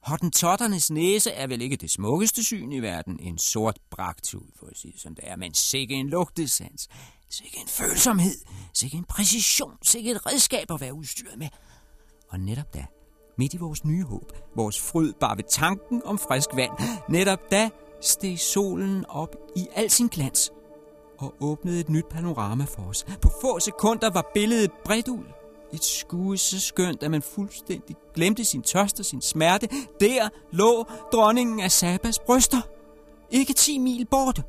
Hottentotternes 0.00 0.90
næse 0.90 1.30
er 1.30 1.46
vel 1.46 1.62
ikke 1.62 1.76
det 1.76 1.90
smukkeste 1.90 2.44
syn 2.44 2.72
i 2.72 2.80
verden. 2.80 3.20
En 3.20 3.38
sort 3.38 3.78
bragtud, 3.90 4.46
for 4.58 4.66
at 4.66 4.78
sige 4.78 4.94
som 4.98 5.14
det 5.14 5.24
er, 5.26 5.36
men 5.36 5.54
sikke 5.54 5.94
en 5.94 6.08
lugtesans, 6.08 6.88
sikke 7.30 7.58
en 7.58 7.68
følsomhed, 7.68 8.38
sikke 8.74 8.96
en 8.96 9.04
præcision, 9.04 9.72
sikke 9.82 10.10
et 10.10 10.26
redskab 10.26 10.70
at 10.70 10.80
være 10.80 10.94
udstyret 10.94 11.38
med. 11.38 11.48
Og 12.28 12.40
netop 12.40 12.74
da, 12.74 12.86
midt 13.38 13.54
i 13.54 13.56
vores 13.56 13.84
nye 13.84 14.04
håb, 14.04 14.32
vores 14.56 14.80
fryd 14.80 15.12
bare 15.20 15.36
ved 15.36 15.44
tanken 15.50 16.02
om 16.04 16.18
frisk 16.18 16.48
vand, 16.54 16.72
netop 17.08 17.50
da 17.50 17.70
steg 18.02 18.38
solen 18.38 19.04
op 19.08 19.36
i 19.56 19.66
al 19.74 19.90
sin 19.90 20.08
glans– 20.08 20.50
og 21.18 21.34
åbnede 21.40 21.80
et 21.80 21.88
nyt 21.88 22.06
panorama 22.10 22.64
for 22.64 22.82
os. 22.82 23.04
På 23.22 23.30
få 23.40 23.60
sekunder 23.60 24.10
var 24.10 24.30
billedet 24.34 24.70
bredt 24.84 25.08
ud. 25.08 25.24
Et 25.72 25.84
skue 25.84 26.38
så 26.38 26.60
skønt, 26.60 27.02
at 27.02 27.10
man 27.10 27.22
fuldstændig 27.22 27.96
glemte 28.14 28.44
sin 28.44 28.62
tørst 28.62 29.00
og 29.00 29.04
sin 29.04 29.20
smerte. 29.20 29.68
Der 30.00 30.28
lå 30.52 30.86
dronningen 31.12 31.60
af 31.60 31.72
Sabas 31.72 32.18
bryster. 32.18 32.60
Ikke 33.30 33.52
10 33.52 33.78
mil 33.78 34.06
borte. 34.06 34.42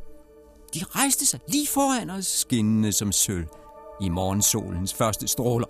De 0.73 0.79
rejste 0.83 1.25
sig 1.25 1.39
lige 1.47 1.67
foran 1.67 2.09
os, 2.09 2.25
skinnende 2.25 2.91
som 2.91 3.11
sølv 3.11 3.47
i 4.01 4.09
morgensolens 4.09 4.93
første 4.93 5.27
stråler. 5.27 5.67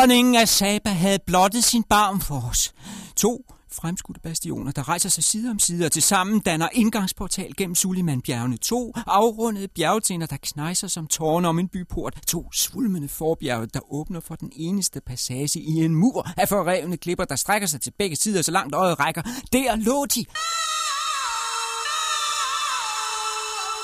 Dronningen 0.00 0.34
af 0.34 0.48
Saba 0.48 0.90
havde 0.90 1.18
blottet 1.26 1.64
sin 1.64 1.82
barm 1.82 2.20
for 2.20 2.48
os. 2.50 2.72
To 3.16 3.44
fremskudte 3.72 4.20
bastioner, 4.20 4.72
der 4.72 4.88
rejser 4.88 5.08
sig 5.08 5.24
side 5.24 5.50
om 5.50 5.58
side 5.58 5.86
og 5.86 5.92
tilsammen 5.92 6.40
danner 6.40 6.68
indgangsportal 6.72 7.52
gennem 7.56 7.74
Sulimanbjergene. 7.74 8.56
To 8.56 8.92
afrundede 9.06 9.68
bjergtinder, 9.68 10.26
der 10.26 10.36
knejser 10.42 10.88
som 10.88 11.06
tårne 11.06 11.48
om 11.48 11.58
en 11.58 11.68
byport. 11.68 12.18
To 12.26 12.52
svulmende 12.52 13.08
forbjerge, 13.08 13.66
der 13.66 13.92
åbner 13.92 14.20
for 14.20 14.34
den 14.34 14.52
eneste 14.56 15.00
passage 15.00 15.60
i 15.60 15.84
en 15.84 15.94
mur 15.94 16.28
af 16.36 16.48
forrevne 16.48 16.96
klipper, 16.96 17.24
der 17.24 17.36
strækker 17.36 17.68
sig 17.68 17.80
til 17.80 17.92
begge 17.98 18.16
sider, 18.16 18.42
så 18.42 18.50
langt 18.50 18.74
øjet 18.74 19.00
rækker. 19.00 19.22
Der 19.52 19.76
lå 19.76 20.06
de. 20.06 20.24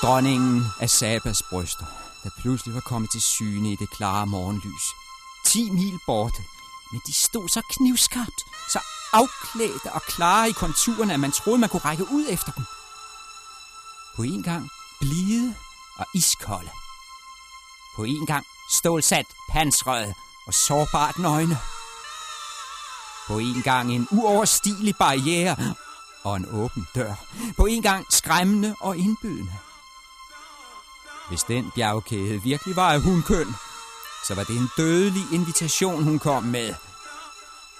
Dronningen 0.01 0.61
af 0.81 0.89
Sabas 0.89 1.43
bryster, 1.49 1.85
der 2.23 2.29
pludselig 2.41 2.75
var 2.75 2.81
kommet 2.81 3.11
til 3.11 3.21
syne 3.21 3.71
i 3.71 3.75
det 3.79 3.89
klare 3.89 4.27
morgenlys. 4.27 5.06
10 5.47 5.69
mil 5.69 5.99
borte. 6.05 6.43
Men 6.91 7.01
de 7.07 7.13
stod 7.13 7.49
så 7.49 7.61
knivskarpt, 7.69 8.41
så 8.71 8.79
afklædte 9.13 9.91
og 9.93 10.01
klare 10.01 10.49
i 10.49 10.51
konturerne, 10.51 11.13
at 11.13 11.19
man 11.19 11.31
troede, 11.31 11.59
man 11.59 11.69
kunne 11.69 11.85
række 11.85 12.11
ud 12.11 12.25
efter 12.29 12.51
dem. 12.51 12.65
På 14.15 14.23
en 14.23 14.43
gang 14.43 14.69
blide 14.99 15.55
og 15.97 16.05
iskolde. 16.13 16.69
På 17.95 18.03
en 18.03 18.25
gang 18.25 18.45
stålsat, 18.71 19.25
pansrede 19.49 20.13
og 20.47 20.53
sårbart 20.53 21.19
nøgne. 21.19 21.57
På 23.27 23.37
en 23.39 23.61
gang 23.63 23.93
en 23.93 24.07
uoverstigelig 24.11 24.95
barriere 24.95 25.75
og 26.23 26.37
en 26.37 26.45
åben 26.51 26.87
dør. 26.95 27.13
På 27.57 27.65
en 27.65 27.81
gang 27.81 28.05
skræmmende 28.09 28.75
og 28.79 28.97
indbydende. 28.97 29.57
Hvis 31.27 31.43
den 31.43 31.71
bjergkæde 31.75 32.43
virkelig 32.43 32.75
var 32.75 32.91
af 32.91 33.01
hundkøn, 33.01 33.55
så 34.27 34.35
var 34.35 34.43
det 34.43 34.57
en 34.57 34.69
dødelig 34.77 35.23
invitation, 35.33 36.03
hun 36.03 36.19
kom 36.19 36.43
med. 36.43 36.73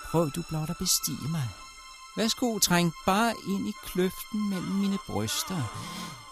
Prøv 0.04 0.30
du 0.30 0.42
blot 0.50 0.70
at 0.70 0.78
bestige 0.78 1.28
mig. 1.30 1.50
Værsgo, 2.18 2.60
træng 2.60 2.94
bare 3.06 3.34
ind 3.48 3.68
i 3.68 3.74
kløften 3.86 4.50
mellem 4.50 4.72
mine 4.72 4.98
bryster. 5.08 5.62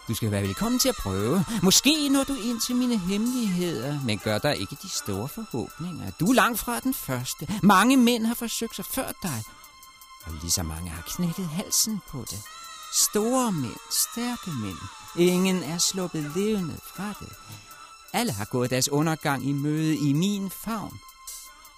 Du 0.08 0.14
skal 0.14 0.30
være 0.30 0.42
velkommen 0.42 0.78
til 0.78 0.88
at 0.88 0.94
prøve. 1.02 1.44
Måske 1.62 2.08
når 2.08 2.24
du 2.24 2.34
ind 2.34 2.60
til 2.60 2.76
mine 2.76 2.98
hemmeligheder, 2.98 4.00
men 4.04 4.18
gør 4.18 4.38
dig 4.38 4.56
ikke 4.60 4.76
de 4.82 4.88
store 4.88 5.28
forhåbninger. 5.28 6.10
Du 6.20 6.30
er 6.30 6.34
langt 6.34 6.58
fra 6.58 6.80
den 6.80 6.94
første. 6.94 7.48
Mange 7.62 7.96
mænd 7.96 8.26
har 8.26 8.34
forsøgt 8.34 8.76
sig 8.76 8.84
før 8.84 9.12
dig, 9.22 9.44
og 10.24 10.32
lige 10.42 10.50
så 10.50 10.62
mange 10.62 10.90
har 10.90 11.02
knækket 11.02 11.48
halsen 11.48 12.00
på 12.08 12.24
det. 12.30 12.42
Store 12.92 13.52
mænd, 13.52 13.80
stærke 13.90 14.50
mænd. 14.50 14.78
Ingen 15.16 15.62
er 15.62 15.78
sluppet 15.78 16.32
levende 16.36 16.78
fra 16.94 17.12
det. 17.20 17.32
Alle 18.16 18.32
har 18.32 18.44
gået 18.44 18.70
deres 18.70 18.88
undergang 18.88 19.48
i 19.48 19.52
møde 19.52 19.96
i 19.96 20.12
min 20.12 20.50
favn. 20.50 20.98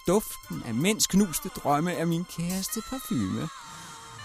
Duften 0.07 0.63
af 0.67 0.75
mænds 0.75 1.07
knuste 1.07 1.49
drømme 1.49 1.93
er 1.93 2.05
min 2.05 2.25
kæreste 2.25 2.81
parfume. 2.91 3.49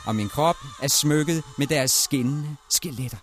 Og 0.05 0.15
min 0.15 0.29
krop 0.29 0.55
er 0.81 0.87
smykket 0.87 1.43
med 1.57 1.67
deres 1.67 1.91
skinnende 1.91 2.55
skeletter. 2.69 3.17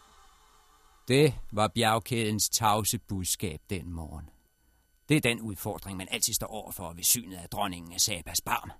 Det 1.08 1.34
var 1.52 1.68
bjergkædens 1.68 2.48
tavse 2.48 2.98
budskab 3.08 3.60
den 3.70 3.92
morgen. 3.92 4.28
Det 5.08 5.16
er 5.16 5.20
den 5.20 5.40
udfordring, 5.40 5.96
man 5.96 6.08
altid 6.10 6.34
står 6.34 6.46
overfor 6.46 6.92
ved 6.92 7.04
synet 7.04 7.36
af 7.36 7.48
dronningen 7.48 7.92
af 7.92 8.00
Sabas 8.00 8.40
barm. 8.40 8.70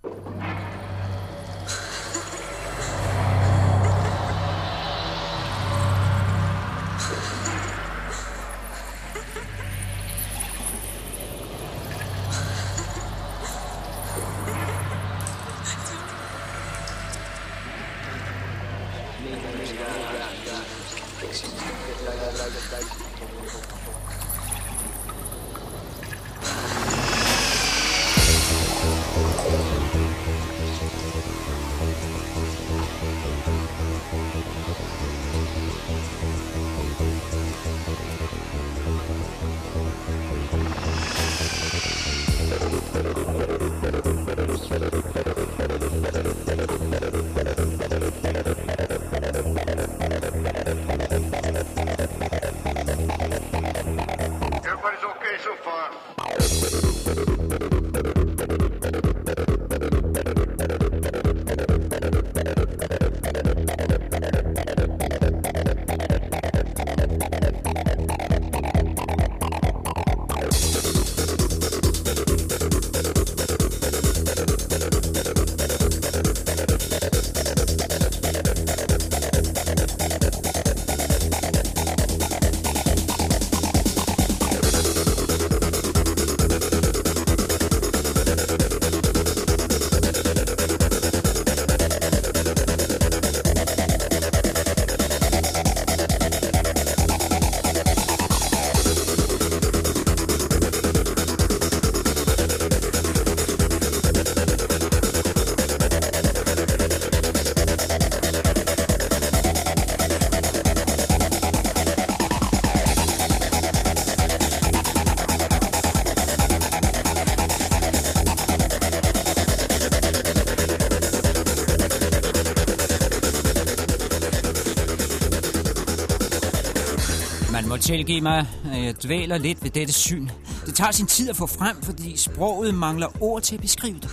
Tilgive 127.91 128.21
mig, 128.21 128.47
at 128.73 128.85
jeg 128.85 128.95
dvæler 129.05 129.39
lidt 129.39 129.63
ved 129.63 129.71
dette 129.71 129.93
syn. 129.93 130.29
Det 130.67 130.75
tager 130.75 130.91
sin 130.91 131.07
tid 131.07 131.31
at 131.31 131.37
få 131.37 131.47
frem, 131.47 131.83
fordi 131.83 132.17
sproget 132.17 132.75
mangler 132.75 133.23
ord 133.23 133.43
til 133.43 133.55
at 133.55 133.61
beskrive 133.61 133.95
det. 133.95 134.11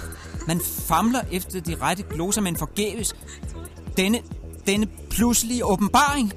Man 0.47 0.61
famler 0.87 1.21
efter 1.31 1.59
de 1.59 1.75
rette 1.81 2.03
gloser, 2.03 2.41
men 2.41 2.55
forgæves. 2.55 3.15
Denne, 3.97 4.19
denne 4.67 4.87
pludselige 5.09 5.65
åbenbaring. 5.65 6.33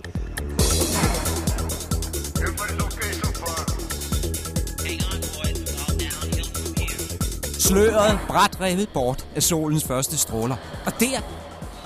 Sløret 7.59 8.19
bræt 8.29 8.61
revet 8.61 8.89
bort 8.95 9.27
af 9.37 9.43
solens 9.43 9.85
første 9.85 10.19
stråler. 10.19 10.57
Og 10.87 10.93
der, 11.01 11.21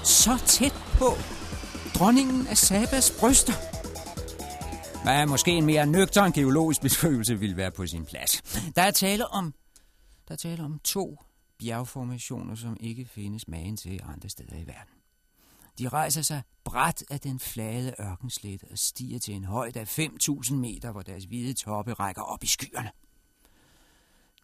så 0.03 0.38
tæt 0.47 0.75
på, 0.99 1.12
dronningen 1.95 2.47
af 2.51 2.57
Sabas 2.57 3.11
bryster. 3.21 3.74
Men 5.05 5.29
måske 5.29 5.51
en 5.51 5.67
mere 5.67 5.87
nøgtern 5.87 6.33
geologisk 6.33 6.81
beskrivelse 6.81 7.38
ville 7.38 7.57
være 7.57 7.71
på 7.71 7.87
sin 7.87 8.05
plads. 8.05 8.43
Der 8.77 8.83
er 8.83 8.90
tale 8.90 9.27
om, 9.27 9.55
der 10.29 10.35
er 10.35 10.37
tale 10.37 10.62
om 10.62 10.81
to 10.85 11.19
bjergformationer, 11.59 12.55
som 12.55 12.77
ikke 12.81 13.05
findes 13.05 13.49
magen 13.49 13.77
til 13.77 14.01
andre 14.14 14.29
steder 14.29 14.57
i 14.57 14.67
verden. 14.67 14.95
De 15.79 15.88
rejser 15.88 16.23
sig 16.23 16.43
bræt 16.64 17.05
af 17.11 17.21
den 17.21 17.40
flade 17.40 17.95
ørkenslet 18.01 18.64
og 18.71 18.79
stiger 18.79 19.19
til 19.19 19.35
en 19.35 19.45
højde 19.45 19.81
af 19.81 19.99
5.000 19.99 20.55
meter, 20.55 20.93
hvor 20.93 21.03
deres 21.03 21.25
hvide 21.25 21.53
toppe 21.53 21.93
rækker 21.93 22.23
op 22.23 22.45
i 22.45 22.47
skyerne. 22.47 22.90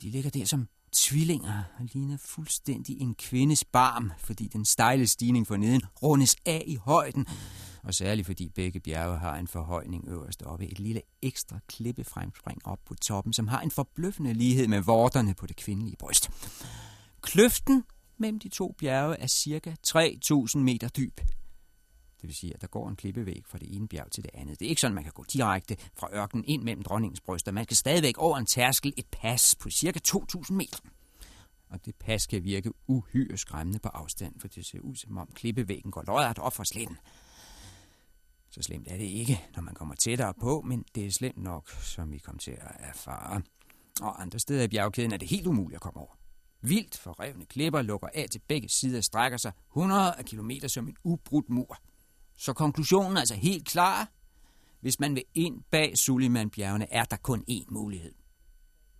De 0.02 0.10
ligger 0.10 0.30
der 0.30 0.44
som 0.44 0.68
tvillinger 0.92 1.62
og 1.78 1.84
ligner 1.92 2.16
fuldstændig 2.16 3.00
en 3.00 3.14
kvindes 3.14 3.64
barm, 3.64 4.12
fordi 4.18 4.48
den 4.48 4.64
stejle 4.64 5.06
stigning 5.06 5.46
for 5.46 5.56
neden 5.56 5.82
rundes 6.02 6.36
af 6.46 6.64
i 6.66 6.76
højden, 6.76 7.26
og 7.82 7.94
særligt 7.94 8.26
fordi 8.26 8.48
begge 8.48 8.80
bjerge 8.80 9.18
har 9.18 9.36
en 9.36 9.48
forhøjning 9.48 10.08
øverst 10.08 10.42
oppe, 10.42 10.66
et 10.66 10.78
lille 10.78 11.02
ekstra 11.22 11.58
klippefremspring 11.68 12.66
op 12.66 12.78
på 12.86 12.94
toppen, 12.94 13.32
som 13.32 13.48
har 13.48 13.60
en 13.60 13.70
forbløffende 13.70 14.32
lighed 14.32 14.68
med 14.68 14.80
vorterne 14.80 15.34
på 15.34 15.46
det 15.46 15.56
kvindelige 15.56 15.96
bryst. 15.96 16.30
Kløften 17.20 17.84
mellem 18.18 18.38
de 18.38 18.48
to 18.48 18.74
bjerge 18.78 19.16
er 19.16 19.26
cirka 19.26 19.74
3.000 19.88 20.58
meter 20.58 20.88
dyb. 20.88 21.20
Det 22.20 22.28
vil 22.28 22.34
sige, 22.34 22.54
at 22.54 22.60
der 22.60 22.66
går 22.66 22.88
en 22.88 22.96
klippevæg 22.96 23.42
fra 23.46 23.58
det 23.58 23.76
ene 23.76 23.88
bjerg 23.88 24.10
til 24.10 24.24
det 24.24 24.30
andet. 24.34 24.60
Det 24.60 24.66
er 24.66 24.68
ikke 24.68 24.80
sådan, 24.80 24.94
man 24.94 25.04
kan 25.04 25.12
gå 25.12 25.24
direkte 25.32 25.76
fra 25.96 26.08
ørkenen 26.12 26.44
ind 26.48 26.62
mellem 26.62 26.82
dronningens 26.82 27.20
bryster. 27.20 27.52
Man 27.52 27.64
skal 27.64 27.76
stadigvæk 27.76 28.18
over 28.18 28.38
en 28.38 28.46
tærskel 28.46 28.92
et 28.96 29.06
pas 29.12 29.54
på 29.60 29.70
cirka 29.70 29.98
2.000 30.08 30.52
meter. 30.52 30.78
Og 31.70 31.84
det 31.84 31.96
pas 31.96 32.26
kan 32.26 32.44
virke 32.44 32.72
uhyre 32.86 33.36
skræmmende 33.36 33.78
på 33.78 33.88
afstand, 33.88 34.40
for 34.40 34.48
det 34.48 34.66
ser 34.66 34.80
ud 34.80 34.96
som 34.96 35.18
om 35.18 35.28
klippevæggen 35.34 35.90
går 35.90 36.04
lodret 36.06 36.38
op 36.38 36.52
for 36.52 36.64
sletten. 36.64 36.96
Så 38.50 38.62
slemt 38.62 38.88
er 38.88 38.96
det 38.96 39.04
ikke, 39.04 39.40
når 39.56 39.62
man 39.62 39.74
kommer 39.74 39.94
tættere 39.94 40.34
på, 40.34 40.60
men 40.60 40.84
det 40.94 41.06
er 41.06 41.10
slemt 41.10 41.38
nok, 41.38 41.70
som 41.70 42.12
vi 42.12 42.18
kom 42.18 42.38
til 42.38 42.50
at 42.50 42.76
erfare. 42.78 43.42
Og 44.00 44.22
andre 44.22 44.38
steder 44.38 44.62
i 44.62 44.68
bjergkæden 44.68 45.12
er 45.12 45.16
det 45.16 45.28
helt 45.28 45.46
umuligt 45.46 45.74
at 45.74 45.80
komme 45.80 46.00
over. 46.00 46.18
Vildt 46.62 46.98
forrevne 46.98 47.44
klipper 47.44 47.82
lukker 47.82 48.08
af 48.14 48.26
til 48.30 48.40
begge 48.48 48.68
sider 48.68 48.98
og 48.98 49.04
strækker 49.04 49.38
sig 49.38 49.52
100 49.70 50.14
af 50.14 50.24
kilometer 50.24 50.68
som 50.68 50.88
en 50.88 50.96
ubrudt 51.04 51.48
mur. 51.48 51.78
Så 52.40 52.52
konklusionen 52.52 53.16
er 53.16 53.20
altså 53.20 53.34
helt 53.34 53.68
klar. 53.68 54.08
Hvis 54.80 55.00
man 55.00 55.14
vil 55.14 55.24
ind 55.34 55.62
bag 55.70 55.98
Suliman-bjergene, 55.98 56.92
er 56.92 57.04
der 57.04 57.16
kun 57.16 57.44
én 57.50 57.64
mulighed. 57.68 58.14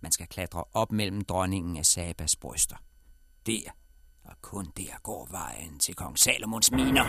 Man 0.01 0.11
skal 0.11 0.27
klatre 0.27 0.63
op 0.73 0.91
mellem 0.91 1.21
dronningen 1.21 1.77
af 1.77 1.85
Sabas 1.85 2.35
bryster. 2.35 2.75
Der, 3.45 3.71
og 4.23 4.35
kun 4.41 4.65
der 4.77 5.01
går 5.03 5.27
vejen 5.31 5.79
til 5.79 5.95
kong 5.95 6.19
Salomons 6.19 6.71
miner. 6.71 7.03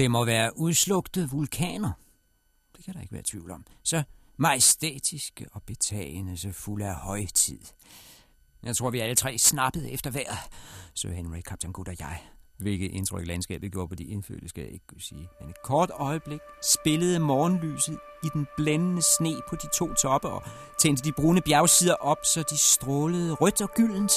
Det 0.00 0.10
må 0.10 0.24
være 0.24 0.58
udslugte 0.58 1.28
vulkaner. 1.30 1.92
Det 2.76 2.84
kan 2.84 2.94
der 2.94 3.00
ikke 3.00 3.12
være 3.12 3.22
tvivl 3.26 3.50
om. 3.50 3.66
Så 3.82 4.02
majestætiske 4.36 5.46
og 5.52 5.62
betagende, 5.62 6.36
så 6.36 6.52
fulde 6.52 6.86
af 6.86 6.94
højtid. 6.94 7.60
Jeg 8.62 8.76
tror, 8.76 8.90
vi 8.90 8.98
alle 8.98 9.14
tre 9.14 9.38
snappede 9.38 9.90
efter 9.90 10.10
vejret. 10.10 10.38
Sir 10.94 11.10
Henry, 11.10 11.40
kaptajn 11.40 11.72
Good 11.72 11.88
og 11.88 11.94
jeg. 12.00 12.22
Hvilket 12.58 12.90
indtryk 12.90 13.26
landskabet 13.26 13.72
gjorde 13.72 13.88
på 13.88 13.94
de 13.94 14.04
indfødte, 14.04 14.48
skal 14.48 14.62
jeg 14.62 14.72
ikke 14.72 14.86
kunne 14.86 15.00
sige. 15.00 15.28
Men 15.40 15.50
et 15.50 15.62
kort 15.64 15.90
øjeblik 15.94 16.40
spillede 16.62 17.18
morgenlyset 17.18 17.98
i 18.24 18.26
den 18.34 18.46
blændende 18.56 19.02
sne 19.02 19.34
på 19.48 19.56
de 19.56 19.68
to 19.74 19.94
toppe 19.94 20.28
og 20.28 20.42
tændte 20.78 21.04
de 21.04 21.12
brune 21.12 21.40
bjergsider 21.40 21.94
op, 21.94 22.24
så 22.24 22.44
de 22.50 22.58
strålede 22.58 23.34
rødt 23.34 23.60
og 23.60 23.70
gyldent. 23.74 24.12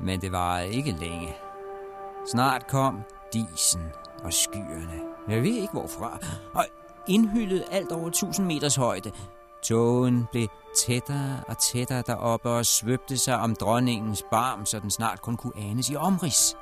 Men 0.00 0.20
det 0.20 0.32
var 0.32 0.60
ikke 0.60 0.90
længe. 0.90 1.34
Snart 2.32 2.66
kom 2.66 3.02
disen 3.32 3.82
og 4.24 4.32
skyerne. 4.32 5.00
Jeg 5.28 5.42
ved 5.42 5.54
ikke 5.54 5.72
hvorfra. 5.72 6.18
Og 6.54 6.64
indhyllet 7.08 7.64
alt 7.70 7.92
over 7.92 8.08
1000 8.08 8.46
meters 8.46 8.76
højde. 8.76 9.10
Tågen 9.62 10.26
blev 10.32 10.48
tættere 10.86 11.40
og 11.48 11.58
tættere 11.58 12.02
deroppe 12.06 12.48
og 12.48 12.66
svøbte 12.66 13.18
sig 13.18 13.38
om 13.38 13.54
dronningens 13.54 14.24
barm, 14.30 14.66
så 14.66 14.80
den 14.80 14.90
snart 14.90 15.22
kun 15.22 15.36
kunne 15.36 15.56
anes 15.56 15.90
i 15.90 15.96
omrids. 15.96 16.56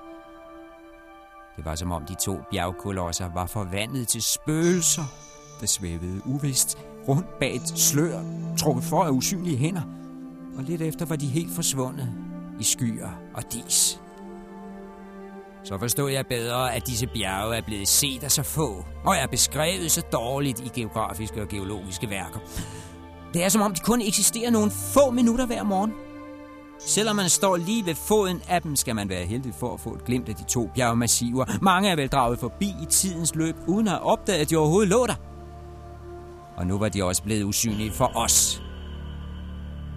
Det 1.57 1.65
var 1.65 1.75
som 1.75 1.93
om 1.93 2.05
de 2.05 2.15
to 2.15 2.39
bjergkolosser 2.51 3.29
var 3.35 3.47
forvandlet 3.47 4.09
til 4.09 4.23
spøgelser, 4.23 5.05
der 5.61 5.67
svævede 5.67 6.21
uvist 6.25 6.79
rundt 7.09 7.39
bag 7.39 7.57
et 7.57 7.69
slør, 7.69 8.21
trukket 8.59 8.85
for 8.85 9.05
af 9.05 9.11
usynlige 9.11 9.57
hænder. 9.57 9.83
Og 10.57 10.63
lidt 10.63 10.83
efter 10.83 11.07
var 11.07 11.17
de 11.17 11.27
helt 11.27 11.55
forsvundet 11.55 12.09
i 12.61 12.65
skyer 12.65 13.11
og 13.35 13.53
dis. 13.53 14.01
Så 15.67 15.79
forstod 15.79 16.11
jeg 16.11 16.27
bedre, 16.27 16.75
at 16.75 16.87
disse 16.87 17.07
bjerge 17.07 17.57
er 17.57 17.63
blevet 17.63 17.89
set 17.89 18.25
af 18.25 18.31
så 18.31 18.43
få, 18.43 18.85
og 19.05 19.17
er 19.17 19.27
beskrevet 19.27 19.91
så 19.91 20.03
dårligt 20.13 20.61
i 20.61 20.81
geografiske 20.81 21.43
og 21.43 21.49
geologiske 21.49 22.11
værker. 22.11 22.39
Det 23.35 23.45
er 23.45 23.49
som 23.49 23.63
om, 23.63 23.75
de 23.75 23.81
kun 23.81 24.01
eksisterer 24.01 24.51
nogle 24.51 24.71
få 24.71 25.11
minutter 25.11 25.47
hver 25.47 25.63
morgen. 25.63 25.93
Selvom 26.81 27.17
man 27.17 27.29
står 27.29 27.57
lige 27.57 27.87
ved 27.87 27.95
foden 27.95 28.43
af 28.49 28.63
dem, 28.63 28.77
skal 28.77 28.95
man 28.95 29.09
være 29.09 29.25
heldig 29.25 29.55
for 29.55 29.75
at 29.75 29.81
få 29.81 29.95
et 29.95 30.05
glimt 30.05 30.29
af 30.29 30.35
de 30.35 30.45
to 30.45 30.71
bjergmassiver. 30.75 31.45
Mange 31.63 31.91
er 31.91 31.97
vel 31.97 32.09
draget 32.09 32.39
forbi 32.39 32.67
i 32.83 32.87
tidens 32.91 33.35
løb, 33.35 33.57
uden 33.67 33.87
at 33.87 33.93
have 33.93 34.03
opdaget, 34.03 34.41
at 34.41 34.51
de 34.51 34.57
overhovedet 34.57 34.89
lå 34.89 35.07
der. 35.07 35.15
Og 36.57 36.67
nu 36.67 36.79
var 36.79 36.89
de 36.89 37.05
også 37.05 37.23
blevet 37.23 37.45
usynlige 37.45 37.93
for 37.93 38.13
os. 38.17 38.63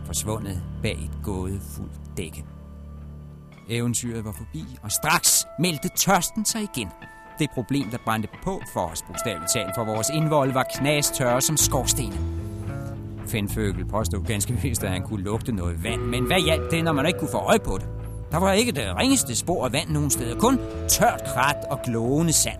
Forsvundet 0.06 0.62
bag 0.82 1.00
et 1.04 1.24
gådefuldt 1.24 2.18
dække. 2.18 2.46
Eventyret 3.70 4.26
var 4.26 4.32
forbi, 4.32 4.66
og 4.84 4.92
straks 4.92 5.46
meldte 5.60 5.90
tørsten 5.96 6.46
sig 6.46 6.62
igen. 6.62 6.88
Det 7.40 7.50
problem, 7.54 7.90
der 7.92 7.98
brændte 8.06 8.30
på 8.44 8.62
for 8.74 8.80
os, 8.80 9.02
bogstaveligt 9.02 9.52
talt, 9.54 9.72
for 9.76 9.84
vores 9.84 10.10
indvold 10.10 10.52
var 10.54 10.66
knastørre 10.76 11.42
som 11.42 11.58
skorstene. 11.58 12.16
Fenføgel 13.28 13.86
påstod 13.86 14.26
ganske 14.26 14.54
vist, 14.54 14.84
at 14.84 14.90
han 14.90 15.02
kunne 15.02 15.24
lugte 15.24 15.52
noget 15.52 15.84
vand, 15.84 16.02
men 16.02 16.26
hvad 16.26 16.42
hjalp 16.42 16.72
det, 16.72 16.84
når 16.84 16.94
man 16.94 17.06
ikke 17.06 17.20
kunne 17.20 17.32
få 17.32 17.38
øje 17.38 17.60
på 17.60 17.78
det? 17.78 17.88
Der 18.32 18.38
var 18.38 18.54
ikke 18.54 18.72
det 18.72 18.96
ringeste 18.96 19.36
spor 19.36 19.66
af 19.66 19.74
vand 19.74 19.90
nogen 19.90 20.10
steder, 20.10 20.40
kun 20.40 20.60
tørt 20.88 21.24
krat 21.26 21.58
og 21.70 21.80
glående 21.86 22.34
sand. 22.34 22.60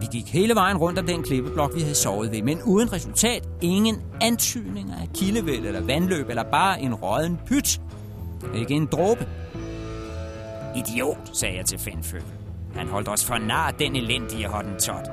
Vi 0.00 0.06
gik 0.12 0.32
hele 0.32 0.54
vejen 0.54 0.76
rundt 0.76 0.98
om 0.98 1.06
den 1.06 1.22
klippeblok, 1.22 1.74
vi 1.74 1.80
havde 1.80 1.94
sovet 1.94 2.32
ved, 2.32 2.42
men 2.42 2.62
uden 2.62 2.92
resultat. 2.92 3.48
Ingen 3.60 4.02
antydninger 4.20 4.94
af 4.94 5.08
kildevæld 5.14 5.66
eller 5.66 5.80
vandløb, 5.80 6.28
eller 6.28 6.42
bare 6.42 6.80
en 6.80 6.94
råden 6.94 7.40
pyt. 7.46 7.80
Ikke 8.54 8.74
en 8.74 8.86
dråbe. 8.86 9.26
Idiot, 10.76 11.30
sagde 11.32 11.56
jeg 11.56 11.66
til 11.66 11.78
Fenføgel. 11.78 12.26
Han 12.74 12.88
holdt 12.88 13.08
os 13.08 13.24
for 13.24 13.38
nar, 13.38 13.70
den 13.70 13.96
elendige 13.96 14.46
hottentot. 14.48 15.08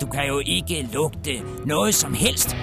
Du 0.00 0.06
kan 0.06 0.26
jo 0.26 0.42
ikke 0.46 0.88
lugte 0.92 1.42
noget 1.66 1.94
som 1.94 2.14
helst. 2.14 2.56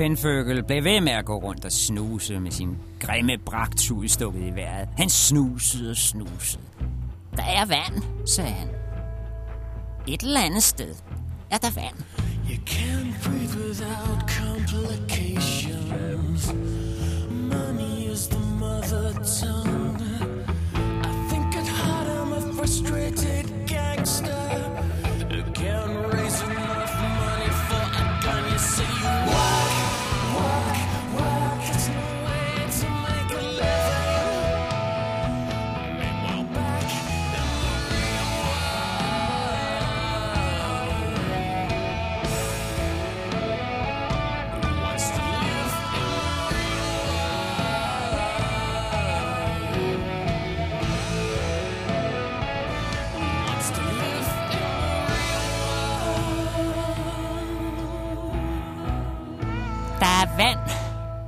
Fenføgel 0.00 0.64
blev 0.64 0.84
ved 0.84 1.00
med 1.00 1.12
at 1.12 1.24
gå 1.24 1.36
rundt 1.36 1.64
og 1.64 1.72
snuse 1.72 2.40
med 2.40 2.50
sin 2.50 2.78
grimme 3.00 3.38
bragt 3.38 3.90
udstukket 3.90 4.46
i 4.46 4.54
vejret. 4.54 4.88
Han 4.98 5.08
snusede 5.08 5.90
og 5.90 5.96
snusede. 5.96 6.62
Der 7.36 7.42
er 7.42 7.66
vand, 7.66 8.02
sagde 8.26 8.50
han. 8.50 8.68
Et 10.08 10.22
eller 10.22 10.40
andet 10.40 10.62
sted 10.62 10.94
er 11.50 11.58
der 11.58 11.70
vand. 11.74 11.94
You 12.50 12.56
can't 12.66 13.24
breathe 13.24 13.56
without 13.68 14.30
complications. 14.40 16.52
Money 17.30 18.10
is 18.12 18.28
the 18.28 18.40
mother 18.58 19.12
tongue. 19.40 20.00
I 21.04 21.06
think 21.30 21.56
at 21.56 21.68
heart 21.68 22.08
I'm 22.08 22.32
a 22.32 22.40
frustrated 22.52 23.66
gangster. 23.66 24.69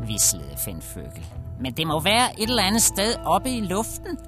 Vislede 0.06 0.56
Fendføgel. 0.64 1.26
Men 1.60 1.76
det 1.76 1.86
må 1.86 2.00
være 2.00 2.40
et 2.40 2.48
eller 2.48 2.62
andet 2.62 2.82
sted 2.82 3.14
oppe 3.24 3.50
i 3.50 3.60
luften. 3.60 4.18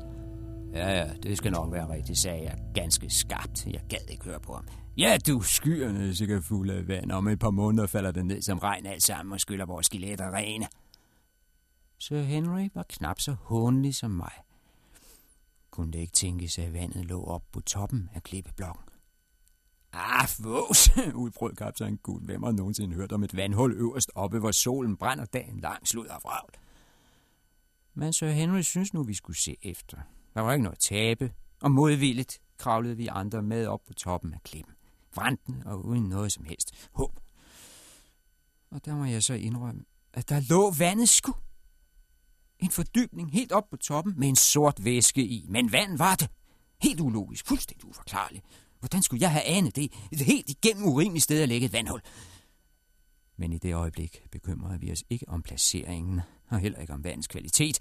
Ja, 0.74 0.99
ja, 0.99 1.12
det 1.22 1.37
skal 1.37 1.53
nok 1.53 1.72
være 1.72 1.89
rigtigt, 1.89 2.18
sagde 2.18 2.43
jeg 2.45 2.59
ganske 2.74 3.11
skarpt. 3.11 3.66
Jeg 3.66 3.80
gad 3.89 4.11
ikke 4.11 4.24
høre 4.24 4.41
på 4.41 4.55
ham. 4.55 4.68
Ja, 4.97 5.18
du, 5.26 5.41
skyerne 5.41 6.09
er 6.09 6.12
sikkert 6.12 6.45
fulde 6.45 6.74
af 6.74 6.89
vand. 6.89 7.12
Om 7.12 7.28
et 7.28 7.39
par 7.39 7.51
måneder 7.51 7.87
falder 7.87 8.11
det 8.11 8.26
ned 8.26 8.43
som 8.43 8.59
regn 8.59 8.87
alt 8.87 9.03
sammen 9.03 9.32
og 9.32 9.41
skyller 9.41 9.66
vores 9.66 9.87
skeletter 9.87 10.35
rene. 10.35 10.66
Sir 11.99 12.20
Henry 12.20 12.68
var 12.74 12.85
knap 12.89 13.20
så 13.20 13.37
håndelig 13.43 13.95
som 13.95 14.11
mig. 14.11 14.32
Kunne 15.70 15.93
det 15.93 15.99
ikke 15.99 16.12
tænkes, 16.12 16.59
at 16.59 16.72
vandet 16.72 17.05
lå 17.05 17.24
op 17.24 17.43
på 17.53 17.61
toppen 17.61 18.11
af 18.14 18.22
klippeblokken? 18.22 18.93
Ah, 19.95 20.28
vås, 20.38 20.90
udbrød 21.24 21.55
kaptajn 21.55 21.97
Gud. 21.97 22.20
Hvem 22.20 22.42
har 22.42 22.53
nogensinde 22.53 22.97
hørt 22.97 23.12
om 23.12 23.24
et 23.24 23.36
vandhul 23.36 23.72
øverst 23.72 24.11
oppe, 24.14 24.38
hvor 24.38 24.51
solen 24.51 24.97
brænder 24.97 25.24
dagen 25.24 25.61
lang 25.61 25.88
slud 25.88 26.07
af 26.07 26.16
vragl? 26.24 26.51
Men 27.95 28.12
så 28.12 28.26
Henry 28.26 28.61
synes 28.61 28.95
nu, 28.95 29.03
vi 29.03 29.14
skulle 29.14 29.36
se 29.36 29.57
efter. 29.62 29.97
Der 30.34 30.40
var 30.40 30.53
ikke 30.53 30.62
noget 30.62 30.76
at 30.76 30.80
tabe, 30.80 31.32
og 31.61 31.70
modvilligt 31.70 32.40
kravlede 32.59 32.97
vi 32.97 33.07
andre 33.07 33.42
med 33.42 33.66
op 33.66 33.80
på 33.86 33.95
toppen 33.95 34.34
af 34.34 34.42
klippen. 34.42 34.74
Vranden 35.14 35.62
og 35.66 35.84
uden 35.84 36.03
noget 36.03 36.32
som 36.32 36.45
helst. 36.45 36.88
Håb. 36.92 37.20
Og 38.70 38.84
der 38.84 38.97
må 38.97 39.05
jeg 39.05 39.22
så 39.22 39.34
indrømme, 39.34 39.84
at 40.12 40.28
der 40.28 40.40
lå 40.49 40.70
vandet 40.70 41.09
sku. 41.09 41.32
En 42.59 42.70
fordybning 42.70 43.32
helt 43.32 43.53
op 43.53 43.70
på 43.70 43.76
toppen 43.76 44.14
med 44.16 44.28
en 44.28 44.36
sort 44.36 44.84
væske 44.84 45.22
i. 45.24 45.47
Men 45.49 45.72
vand 45.72 45.99
var 45.99 46.14
det. 46.14 46.28
Helt 46.82 47.01
ulogisk, 47.01 47.47
fuldstændig 47.47 47.88
uforklarligt. 47.88 48.45
Hvordan 48.85 49.03
skulle 49.03 49.22
jeg 49.22 49.30
have 49.30 49.45
anet 49.45 49.76
det? 49.76 49.93
Et 50.12 50.20
helt 50.20 50.51
igennem 50.51 50.85
urimeligt 50.85 51.22
sted 51.22 51.43
at 51.43 51.49
lægge 51.49 51.64
et 51.64 51.72
vandhul. 51.72 52.01
Men 53.39 53.53
i 53.53 53.59
det 53.59 53.74
øjeblik 53.74 54.22
bekymrede 54.32 54.80
vi 54.80 54.93
os 54.93 55.05
ikke 55.11 55.28
om 55.28 55.43
placeringen, 55.43 56.20
og 56.51 56.59
heller 56.59 56.78
ikke 56.78 56.93
om 56.93 57.05
vandets 57.05 57.26
kvalitet. 57.26 57.78